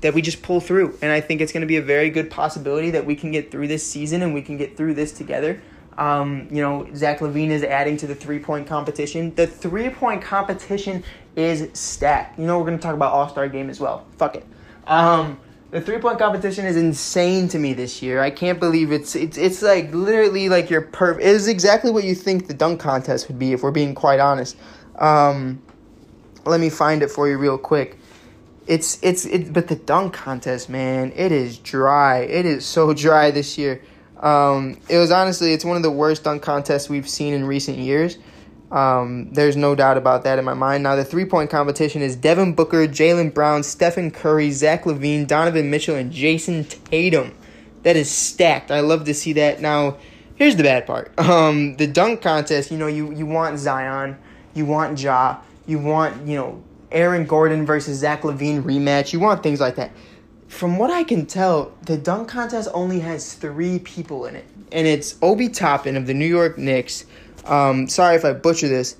that 0.00 0.14
we 0.14 0.22
just 0.22 0.42
pull 0.42 0.60
through. 0.60 0.98
And 1.02 1.10
I 1.12 1.20
think 1.20 1.40
it's 1.40 1.52
going 1.52 1.62
to 1.62 1.66
be 1.66 1.76
a 1.76 1.82
very 1.82 2.10
good 2.10 2.30
possibility 2.30 2.90
that 2.90 3.04
we 3.04 3.14
can 3.14 3.30
get 3.30 3.50
through 3.50 3.68
this 3.68 3.86
season 3.86 4.22
and 4.22 4.34
we 4.34 4.42
can 4.42 4.56
get 4.56 4.76
through 4.76 4.94
this 4.94 5.12
together. 5.12 5.60
Um, 5.98 6.48
you 6.50 6.62
know, 6.62 6.88
Zach 6.94 7.18
LaVine 7.18 7.50
is 7.50 7.62
adding 7.62 7.96
to 7.98 8.06
the 8.06 8.14
three 8.14 8.38
point 8.38 8.66
competition. 8.66 9.34
The 9.34 9.46
three 9.46 9.90
point 9.90 10.22
competition 10.22 11.04
is 11.36 11.68
stacked. 11.78 12.38
You 12.38 12.46
know, 12.46 12.58
we're 12.58 12.66
going 12.66 12.78
to 12.78 12.82
talk 12.82 12.94
about 12.94 13.12
All 13.12 13.28
Star 13.28 13.48
game 13.48 13.68
as 13.68 13.80
well. 13.80 14.06
Fuck 14.16 14.36
it. 14.36 14.46
Um, 14.86 15.38
the 15.70 15.80
three 15.80 15.98
point 15.98 16.18
competition 16.18 16.66
is 16.66 16.76
insane 16.76 17.48
to 17.48 17.58
me 17.58 17.72
this 17.72 18.02
year. 18.02 18.20
I 18.20 18.30
can't 18.30 18.58
believe 18.58 18.90
it's 18.90 19.14
it's 19.14 19.38
it's 19.38 19.62
like 19.62 19.92
literally 19.94 20.48
like 20.48 20.68
your 20.68 20.82
perf. 20.82 21.16
It 21.18 21.26
is 21.26 21.48
exactly 21.48 21.90
what 21.90 22.04
you 22.04 22.14
think 22.14 22.48
the 22.48 22.54
dunk 22.54 22.80
contest 22.80 23.28
would 23.28 23.38
be, 23.38 23.52
if 23.52 23.62
we're 23.62 23.70
being 23.70 23.94
quite 23.94 24.20
honest. 24.20 24.56
Um, 24.96 25.62
let 26.44 26.60
me 26.60 26.70
find 26.70 27.02
it 27.02 27.10
for 27.10 27.28
you 27.28 27.38
real 27.38 27.58
quick. 27.58 27.98
It's 28.66 28.98
it's 29.02 29.24
it, 29.26 29.52
but 29.52 29.68
the 29.68 29.76
dunk 29.76 30.12
contest, 30.12 30.68
man, 30.68 31.12
it 31.14 31.30
is 31.30 31.58
dry. 31.58 32.20
It 32.20 32.46
is 32.46 32.66
so 32.66 32.92
dry 32.94 33.30
this 33.30 33.56
year. 33.56 33.82
Um, 34.18 34.78
it 34.88 34.98
was 34.98 35.10
honestly, 35.10 35.52
it's 35.52 35.64
one 35.64 35.76
of 35.76 35.82
the 35.82 35.90
worst 35.90 36.24
dunk 36.24 36.42
contests 36.42 36.88
we've 36.90 37.08
seen 37.08 37.32
in 37.32 37.44
recent 37.44 37.78
years. 37.78 38.18
Um, 38.70 39.32
there's 39.32 39.56
no 39.56 39.74
doubt 39.74 39.96
about 39.96 40.22
that 40.24 40.38
in 40.38 40.44
my 40.44 40.54
mind. 40.54 40.82
Now, 40.82 40.94
the 40.96 41.04
three 41.04 41.24
point 41.24 41.50
competition 41.50 42.02
is 42.02 42.16
Devin 42.16 42.54
Booker, 42.54 42.86
Jaylen 42.86 43.32
Brown, 43.34 43.62
Stephen 43.62 44.10
Curry, 44.10 44.50
Zach 44.50 44.84
LaVine, 44.84 45.26
Donovan 45.26 45.70
Mitchell, 45.70 45.96
and 45.96 46.12
Jayson 46.12 46.64
Tatum. 46.84 47.34
That 47.82 47.96
is 47.96 48.10
stacked. 48.10 48.70
I 48.70 48.80
love 48.80 49.04
to 49.06 49.14
see 49.14 49.32
that. 49.34 49.60
Now, 49.60 49.96
here's 50.36 50.56
the 50.56 50.62
bad 50.62 50.86
part. 50.86 51.12
Um, 51.18 51.76
the 51.76 51.86
dunk 51.86 52.22
contest, 52.22 52.70
you 52.70 52.78
know, 52.78 52.86
you, 52.86 53.12
you 53.12 53.24
want 53.24 53.58
Zion, 53.58 54.18
you 54.54 54.66
want 54.66 55.00
Ja, 55.00 55.38
you 55.66 55.78
want, 55.78 56.26
you 56.26 56.36
know, 56.36 56.62
Aaron 56.92 57.24
Gordon 57.24 57.64
versus 57.64 57.98
Zach 57.98 58.22
LaVine 58.22 58.62
rematch. 58.62 59.12
You 59.12 59.20
want 59.20 59.42
things 59.42 59.60
like 59.60 59.76
that 59.76 59.90
from 60.50 60.78
what 60.78 60.90
I 60.90 61.04
can 61.04 61.26
tell, 61.26 61.72
the 61.82 61.96
dunk 61.96 62.28
contest 62.28 62.68
only 62.74 62.98
has 63.00 63.34
three 63.34 63.78
people 63.78 64.26
in 64.26 64.34
it, 64.34 64.44
and 64.72 64.86
it's 64.86 65.16
Obi 65.22 65.48
Toppin 65.48 65.96
of 65.96 66.06
the 66.06 66.12
New 66.12 66.26
York 66.26 66.58
Knicks. 66.58 67.06
Um, 67.44 67.88
sorry 67.88 68.16
if 68.16 68.24
I 68.24 68.32
butcher 68.32 68.68
this. 68.68 68.96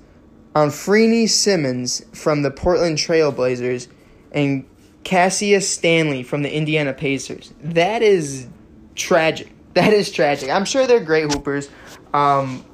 Anfernee 0.55 1.29
Simons 1.29 2.05
from 2.13 2.41
the 2.41 2.51
Portland 2.51 2.97
Trailblazers, 2.97 3.87
and 4.31 4.65
Cassius 5.03 5.69
Stanley 5.69 6.23
from 6.23 6.41
the 6.41 6.53
Indiana 6.53 6.93
Pacers. 6.93 7.53
That 7.61 8.01
is 8.01 8.47
tragic. 8.95 9.49
That 9.73 9.93
is 9.93 10.11
tragic. 10.11 10.49
I'm 10.49 10.65
sure 10.65 10.85
they're 10.85 10.99
great 10.99 11.31
hoopers, 11.31 11.69
um, 12.13 12.65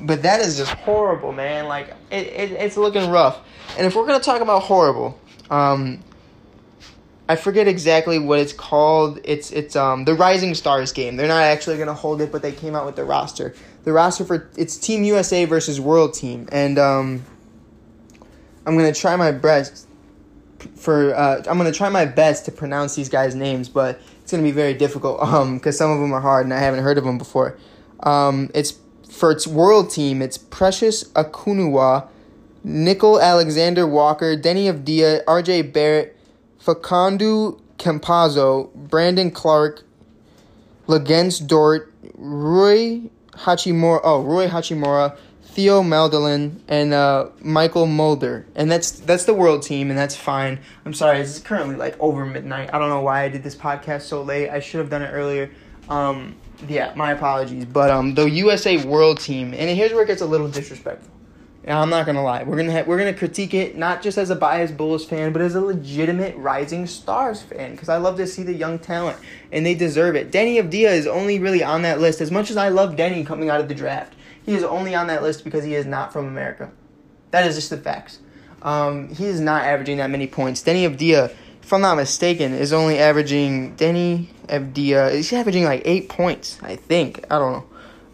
but 0.00 0.22
that 0.22 0.40
is 0.40 0.56
just 0.56 0.72
horrible, 0.72 1.32
man. 1.32 1.66
Like 1.66 1.94
it, 2.10 2.26
it, 2.26 2.50
it's 2.52 2.76
looking 2.76 3.08
rough. 3.10 3.38
And 3.78 3.86
if 3.86 3.94
we're 3.94 4.06
gonna 4.06 4.18
talk 4.18 4.40
about 4.40 4.62
horrible, 4.62 5.18
um, 5.48 6.00
I 7.30 7.36
forget 7.36 7.68
exactly 7.68 8.18
what 8.18 8.40
it's 8.40 8.52
called. 8.52 9.20
It's 9.22 9.52
it's 9.52 9.76
um 9.76 10.04
the 10.04 10.14
Rising 10.14 10.52
Stars 10.56 10.90
game. 10.90 11.14
They're 11.14 11.28
not 11.28 11.44
actually 11.44 11.78
gonna 11.78 11.94
hold 11.94 12.20
it, 12.20 12.32
but 12.32 12.42
they 12.42 12.50
came 12.50 12.74
out 12.74 12.86
with 12.86 12.96
the 12.96 13.04
roster. 13.04 13.54
The 13.84 13.92
roster 13.92 14.24
for 14.24 14.50
it's 14.56 14.76
Team 14.76 15.04
USA 15.04 15.44
versus 15.44 15.80
World 15.80 16.12
Team, 16.12 16.48
and 16.50 16.76
um, 16.76 17.24
I'm 18.66 18.76
gonna 18.76 18.92
try 18.92 19.14
my 19.14 19.30
best 19.30 19.86
for 20.74 21.14
uh, 21.14 21.44
I'm 21.48 21.56
gonna 21.56 21.70
try 21.70 21.88
my 21.88 22.04
best 22.04 22.46
to 22.46 22.50
pronounce 22.50 22.96
these 22.96 23.08
guys' 23.08 23.36
names, 23.36 23.68
but 23.68 24.00
it's 24.22 24.32
gonna 24.32 24.42
be 24.42 24.50
very 24.50 24.74
difficult 24.74 25.20
um 25.32 25.58
because 25.58 25.78
some 25.78 25.92
of 25.92 26.00
them 26.00 26.12
are 26.12 26.20
hard 26.20 26.46
and 26.46 26.52
I 26.52 26.58
haven't 26.58 26.82
heard 26.82 26.98
of 26.98 27.04
them 27.04 27.16
before. 27.16 27.56
Um, 28.00 28.50
it's 28.56 28.74
for 29.08 29.30
its 29.30 29.46
World 29.46 29.90
Team. 29.90 30.20
It's 30.20 30.36
Precious 30.36 31.04
Achiuwa, 31.10 32.08
Nickeil 32.66 33.22
Alexander 33.22 33.86
Walker, 33.86 34.36
Deni 34.36 34.64
Avdija, 34.64 35.22
R.J. 35.28 35.62
Barrett. 35.62 36.16
Facundo 36.60 37.58
Campazzo, 37.78 38.72
Brandon 38.74 39.30
Clarke, 39.30 39.82
Luguentz 40.86 41.44
Dort, 41.44 41.92
Rui 42.14 43.08
Hachimura, 43.32 44.00
oh, 44.04 44.20
Rui 44.22 44.46
Hachimura, 44.46 45.16
Theo 45.42 45.82
Maledon, 45.82 46.62
and 46.68 46.92
uh, 46.92 47.28
Mychal 47.42 47.88
Mulder. 47.88 48.46
And 48.54 48.70
that's 48.70 48.92
that's 48.92 49.24
the 49.24 49.34
world 49.34 49.62
team, 49.62 49.88
and 49.88 49.98
that's 49.98 50.14
fine. 50.14 50.60
I'm 50.84 50.94
sorry, 50.94 51.20
it's 51.20 51.38
currently 51.40 51.76
like 51.76 51.98
over 51.98 52.26
midnight. 52.26 52.70
I 52.72 52.78
don't 52.78 52.90
know 52.90 53.00
why 53.00 53.22
I 53.22 53.28
did 53.28 53.42
this 53.42 53.56
podcast 53.56 54.02
so 54.02 54.22
late. 54.22 54.50
I 54.50 54.60
should 54.60 54.78
have 54.78 54.90
done 54.90 55.02
it 55.02 55.08
earlier. 55.08 55.50
Um, 55.88 56.36
yeah, 56.68 56.92
my 56.94 57.12
apologies. 57.12 57.64
But 57.64 57.90
um, 57.90 58.14
the 58.14 58.28
USA 58.28 58.84
world 58.84 59.18
team, 59.18 59.54
and 59.54 59.70
here's 59.70 59.92
where 59.92 60.02
it 60.02 60.06
gets 60.06 60.20
a 60.20 60.26
little 60.26 60.48
disrespectful. 60.48 61.10
I'm 61.68 61.90
not 61.90 62.06
gonna 62.06 62.22
lie. 62.22 62.42
We're 62.42 62.56
gonna 62.56 62.72
ha- 62.72 62.84
we're 62.86 62.98
gonna 62.98 63.12
critique 63.12 63.52
it 63.52 63.76
not 63.76 64.02
just 64.02 64.16
as 64.16 64.30
a 64.30 64.36
biased 64.36 64.76
Bulls 64.76 65.04
fan, 65.04 65.32
but 65.32 65.42
as 65.42 65.54
a 65.54 65.60
legitimate 65.60 66.34
Rising 66.36 66.86
Stars 66.86 67.42
fan 67.42 67.72
because 67.72 67.90
I 67.90 67.98
love 67.98 68.16
to 68.16 68.26
see 68.26 68.42
the 68.42 68.54
young 68.54 68.78
talent 68.78 69.18
and 69.52 69.66
they 69.66 69.74
deserve 69.74 70.16
it. 70.16 70.32
Deni 70.32 70.62
Avdija 70.62 70.90
is 70.90 71.06
only 71.06 71.38
really 71.38 71.62
on 71.62 71.82
that 71.82 72.00
list 72.00 72.22
as 72.22 72.30
much 72.30 72.50
as 72.50 72.56
I 72.56 72.70
love 72.70 72.96
Deni 72.96 73.26
coming 73.26 73.50
out 73.50 73.60
of 73.60 73.68
the 73.68 73.74
draft. 73.74 74.14
He 74.44 74.54
is 74.54 74.64
only 74.64 74.94
on 74.94 75.06
that 75.08 75.22
list 75.22 75.44
because 75.44 75.64
he 75.64 75.74
is 75.74 75.84
not 75.84 76.12
from 76.12 76.26
America. 76.26 76.70
That 77.30 77.46
is 77.46 77.56
just 77.56 77.70
the 77.70 77.76
facts. 77.76 78.20
Um, 78.62 79.14
he 79.14 79.26
is 79.26 79.40
not 79.40 79.64
averaging 79.64 79.98
that 79.98 80.10
many 80.10 80.26
points. 80.26 80.62
Deni 80.62 80.88
Avdija, 80.88 81.30
if 81.62 81.72
I'm 81.72 81.82
not 81.82 81.96
mistaken, 81.96 82.54
is 82.54 82.72
only 82.72 82.98
averaging 82.98 83.76
Deni 83.76 84.28
Avdija. 84.48 85.14
He's 85.14 85.32
averaging 85.32 85.64
like 85.64 85.82
eight 85.84 86.08
points. 86.08 86.58
I 86.62 86.76
think. 86.76 87.24
I 87.30 87.38
don't 87.38 87.52
know. 87.52 87.66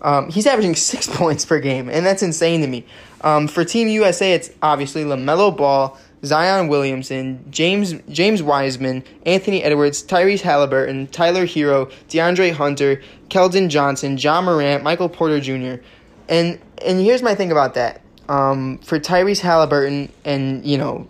Um, 0.02 0.30
he's 0.30 0.46
averaging 0.46 0.74
six 0.76 1.06
points 1.06 1.44
per 1.44 1.60
game, 1.60 1.88
and 1.88 2.04
that's 2.04 2.22
insane 2.22 2.60
to 2.60 2.66
me. 2.66 2.84
Um, 3.22 3.48
for 3.48 3.64
Team 3.64 3.88
USA, 3.88 4.32
it's 4.32 4.50
obviously 4.62 5.04
LaMelo 5.04 5.56
Ball, 5.56 5.98
Zion 6.24 6.68
Williamson, 6.68 7.44
James 7.50 7.94
James 8.08 8.42
Wiseman, 8.42 9.04
Anthony 9.24 9.62
Edwards, 9.62 10.02
Tyrese 10.02 10.40
Halliburton, 10.40 11.06
Tyler 11.08 11.46
Herro, 11.46 11.90
DeAndre 12.08 12.52
Hunter, 12.52 13.00
Keldon 13.28 13.68
Johnson, 13.68 14.16
John 14.16 14.44
Morant, 14.44 14.82
Michael 14.82 15.08
Porter 15.08 15.40
Jr. 15.40 15.82
And 16.28 16.58
and 16.84 17.00
here's 17.00 17.22
my 17.22 17.34
thing 17.34 17.52
about 17.52 17.74
that. 17.74 18.00
Um, 18.28 18.78
for 18.78 18.98
Tyrese 18.98 19.40
Halliburton 19.40 20.12
and 20.24 20.64
you 20.64 20.78
know 20.78 21.06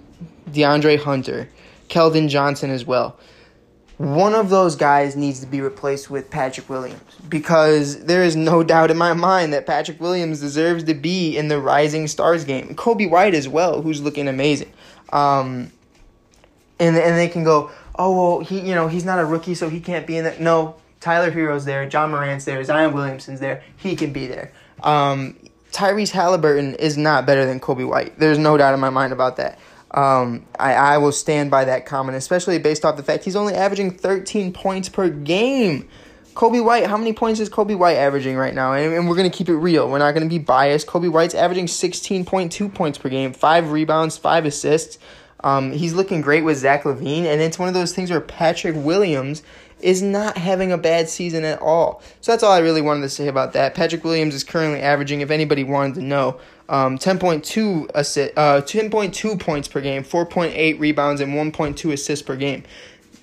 DeAndre 0.51 0.99
Hunter, 0.99 1.49
Keldon 1.89 2.29
Johnson 2.29 2.71
as 2.71 2.85
well. 2.85 3.19
One 3.99 4.35
of 4.35 4.51
those 4.51 4.77
guys 4.77 5.17
needs 5.17 5.41
to 5.41 5.47
be 5.47 5.63
replaced 5.63 6.11
with 6.11 6.31
Patrick 6.31 6.69
Williams 6.69 7.01
because 7.29 8.05
there 8.05 8.23
is 8.23 8.37
no 8.37 8.63
doubt 8.63 8.91
in 8.91 8.99
my 8.99 9.15
mind 9.15 9.55
that 9.55 9.65
Patrick 9.67 10.01
Williams 10.01 10.41
deserves 10.41 10.85
to 10.85 10.95
be 10.95 11.37
in 11.37 11.49
the 11.49 11.59
Rising 11.59 12.07
Stars 12.07 12.45
game. 12.45 12.75
Coby 12.75 13.09
White 13.09 13.35
as 13.35 13.49
well, 13.49 13.81
who's 13.81 14.03
looking 14.03 14.29
amazing. 14.29 14.71
Um, 15.13 15.73
and 16.79 16.95
and 16.97 17.17
they 17.17 17.29
can 17.29 17.43
go, 17.43 17.71
oh 17.95 18.13
well, 18.15 18.41
he 18.45 18.61
you 18.61 18.75
know 18.75 18.87
he's 18.89 19.05
not 19.05 19.19
a 19.19 19.25
rookie, 19.25 19.55
so 19.55 19.71
he 19.71 19.81
can't 19.81 20.07
be 20.07 20.19
in 20.19 20.25
that. 20.25 20.41
No, 20.41 20.77
Tyler 21.01 21.31
Herro's 21.31 21.65
there, 21.65 21.89
John 21.89 22.11
Morant's 22.11 22.45
there, 22.45 22.63
Zion 22.65 22.93
Williamson's 22.93 23.41
there. 23.41 23.63
He 23.79 23.97
can 23.97 24.13
be 24.13 24.27
there. 24.27 24.53
Um, 24.83 25.37
Tyrese 25.73 26.11
Halliburton 26.11 26.75
is 26.75 26.97
not 26.97 27.27
better 27.27 27.47
than 27.47 27.61
Coby 27.61 27.89
White. 27.89 28.19
There's 28.19 28.39
no 28.39 28.57
doubt 28.57 28.75
in 28.75 28.81
my 28.81 28.91
mind 28.91 29.13
about 29.13 29.37
that. 29.37 29.59
Um, 29.97 30.45
I, 30.59 30.75
I 30.75 30.99
will 30.99 31.11
stand 31.11 31.51
by 31.51 31.65
that 31.65 31.87
comment, 31.87 32.17
especially 32.17 32.59
based 32.59 32.85
off 32.85 32.97
the 32.97 33.03
fact 33.03 33.25
he's 33.25 33.35
only 33.35 33.55
averaging 33.55 33.91
13 33.93 34.53
points 34.53 34.91
per 34.91 35.09
game. 35.09 35.89
Coby 36.35 36.63
White, 36.63 36.87
how 36.87 36.99
many 36.99 37.15
points 37.15 37.41
is 37.41 37.49
Coby 37.49 37.77
White 37.77 37.97
averaging 37.97 38.37
right 38.37 38.55
now? 38.55 38.75
And, 38.75 38.93
and 38.93 39.09
we're 39.09 39.17
going 39.17 39.31
to 39.31 39.35
keep 39.35 39.49
it 39.49 39.57
real. 39.57 39.89
We're 39.89 39.99
not 39.99 40.13
going 40.13 40.23
to 40.23 40.29
be 40.29 40.39
biased. 40.39 40.87
Coby 40.87 41.11
White's 41.11 41.35
averaging 41.35 41.65
16.2 41.65 42.75
points 42.75 42.99
per 42.99 43.09
game, 43.09 43.33
five 43.33 43.73
rebounds, 43.73 44.19
five 44.19 44.45
assists. 44.45 44.99
Um, 45.43 45.73
he's 45.73 45.95
looking 45.95 46.21
great 46.21 46.45
with 46.45 46.59
Zach 46.59 46.83
LaVine. 46.83 47.25
and 47.25 47.41
it's 47.41 47.59
one 47.59 47.69
of 47.69 47.75
those 47.75 47.95
things 47.95 48.11
where 48.11 48.21
Patrick 48.21 48.75
Williams 48.77 49.43
is 49.81 50.01
not 50.03 50.39
having 50.39 50.73
a 50.73 50.79
bad 50.79 51.09
season 51.09 51.45
at 51.45 51.61
all. 51.61 52.03
So 52.21 52.33
that's 52.33 52.43
all 52.43 52.53
I 52.53 52.59
really 52.59 52.81
wanted 52.81 53.03
to 53.03 53.09
say 53.09 53.29
about 53.29 53.53
that. 53.53 53.75
Patrick 53.75 54.05
Williams 54.05 54.35
is 54.35 54.43
currently 54.43 54.81
averaging, 54.81 55.21
if 55.21 55.31
anybody 55.31 55.65
wanted 55.65 55.97
to 55.97 56.03
know, 56.03 56.41
um, 56.69 56.99
10.2 56.99 57.89
assi- 57.93 58.33
uh, 58.37 58.63
10.2 58.63 59.39
points 59.39 59.69
per 59.69 59.81
game, 59.81 60.03
4.8 60.03 60.81
rebounds, 60.81 61.21
and 61.21 61.35
1.2 61.35 61.93
assists 61.93 62.25
per 62.25 62.37
game. 62.37 62.65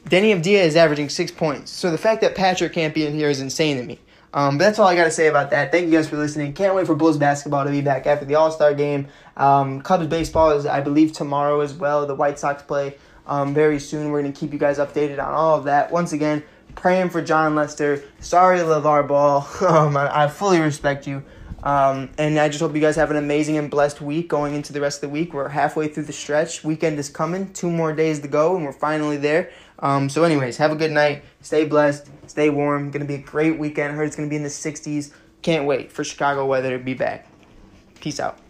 Deni 0.06 0.36
Avdija 0.36 0.64
is 0.64 0.76
averaging 0.76 1.10
six 1.10 1.32
points. 1.32 1.72
So 1.72 1.90
the 1.90 1.98
fact 1.98 2.22
that 2.22 2.36
Patrick 2.36 2.74
can't 2.74 2.94
be 2.94 3.06
in 3.06 3.14
here 3.14 3.30
is 3.30 3.40
insane 3.40 3.78
to 3.78 3.84
me. 3.84 4.00
Um, 4.34 4.58
but 4.58 4.66
that's 4.66 4.80
all 4.80 4.88
I 4.88 4.96
got 4.96 5.06
to 5.06 5.12
say 5.12 5.28
about 5.28 5.52
that. 5.52 5.72
Thank 5.72 5.86
you 5.86 5.92
guys 5.92 6.10
for 6.10 6.18
listening. 6.18 6.54
Can't 6.54 6.74
wait 6.76 6.88
for 6.88 6.96
Bulls 6.96 7.18
basketball 7.18 7.66
to 7.66 7.72
be 7.72 7.82
back 7.82 8.08
after 8.08 8.26
the 8.26 8.36
All 8.36 8.52
Star 8.52 8.74
game. 8.74 9.08
Um, 9.38 9.82
Cubs 9.82 10.08
baseball 10.08 10.52
is, 10.52 10.66
I 10.66 10.82
believe, 10.82 11.14
tomorrow 11.14 11.62
as 11.62 11.74
well. 11.74 12.06
The 12.08 12.16
White 12.16 12.40
Sox 12.40 12.64
play 12.64 12.98
um, 13.28 13.54
very 13.54 13.80
soon. 13.80 14.10
We're 14.12 14.22
going 14.22 14.34
to 14.34 14.40
keep 14.40 14.54
you 14.54 14.60
guys 14.60 14.78
updated 14.78 15.20
on 15.20 15.34
all 15.34 15.58
of 15.58 15.66
that. 15.66 15.92
Once 15.92 16.14
again, 16.14 16.44
praying 16.76 17.10
for 17.10 17.22
Jon 17.22 17.56
Lester. 17.56 18.04
Sorry, 18.20 18.60
LeVar 18.60 19.08
Ball. 19.08 19.48
Um, 19.64 19.98
I, 19.98 20.26
I, 20.26 20.28
fully 20.28 20.60
respect 20.60 21.08
you. 21.08 21.24
Um, 21.64 22.10
and 22.18 22.38
I 22.38 22.50
just 22.50 22.60
hope 22.60 22.76
you 22.76 22.82
guys 22.82 22.98
have 22.98 23.10
an 23.12 23.16
amazing 23.18 23.58
and 23.58 23.72
blessed 23.72 24.02
week 24.02 24.28
going 24.28 24.54
into 24.54 24.74
the 24.74 24.82
rest 24.82 25.02
of 25.02 25.10
the 25.10 25.14
week. 25.14 25.34
We're 25.34 25.48
halfway 25.48 25.88
through 25.88 26.04
the 26.04 26.14
stretch. 26.14 26.64
Weekend 26.64 27.00
is 27.00 27.10
coming. 27.10 27.54
Two 27.54 27.72
more 27.72 27.94
days 27.94 28.20
to 28.20 28.28
go, 28.28 28.56
and 28.56 28.66
we're 28.66 28.74
finally 28.74 29.18
there. 29.18 29.52
Um, 29.80 30.10
so, 30.10 30.24
anyways, 30.24 30.58
have 30.58 30.72
a 30.72 30.76
good 30.76 30.92
night. 30.92 31.24
Stay 31.42 31.66
blessed. 31.66 32.10
Stay 32.28 32.50
warm. 32.50 32.92
To 32.92 33.00
be 33.06 33.16
a 33.16 33.18
great 33.20 33.58
weekend. 33.58 33.94
I 33.94 33.96
heard 33.96 34.08
it's 34.08 34.16
going 34.16 34.28
to 34.28 34.30
be 34.30 34.38
in 34.38 34.44
the 34.44 34.50
60s. 34.50 35.14
Can't 35.42 35.66
wait 35.66 35.92
for 35.92 36.04
Chicago 36.04 36.46
weather 36.46 36.78
to 36.78 36.84
be 36.84 36.94
back. 36.94 37.28
Peace 38.00 38.20
out. 38.20 38.43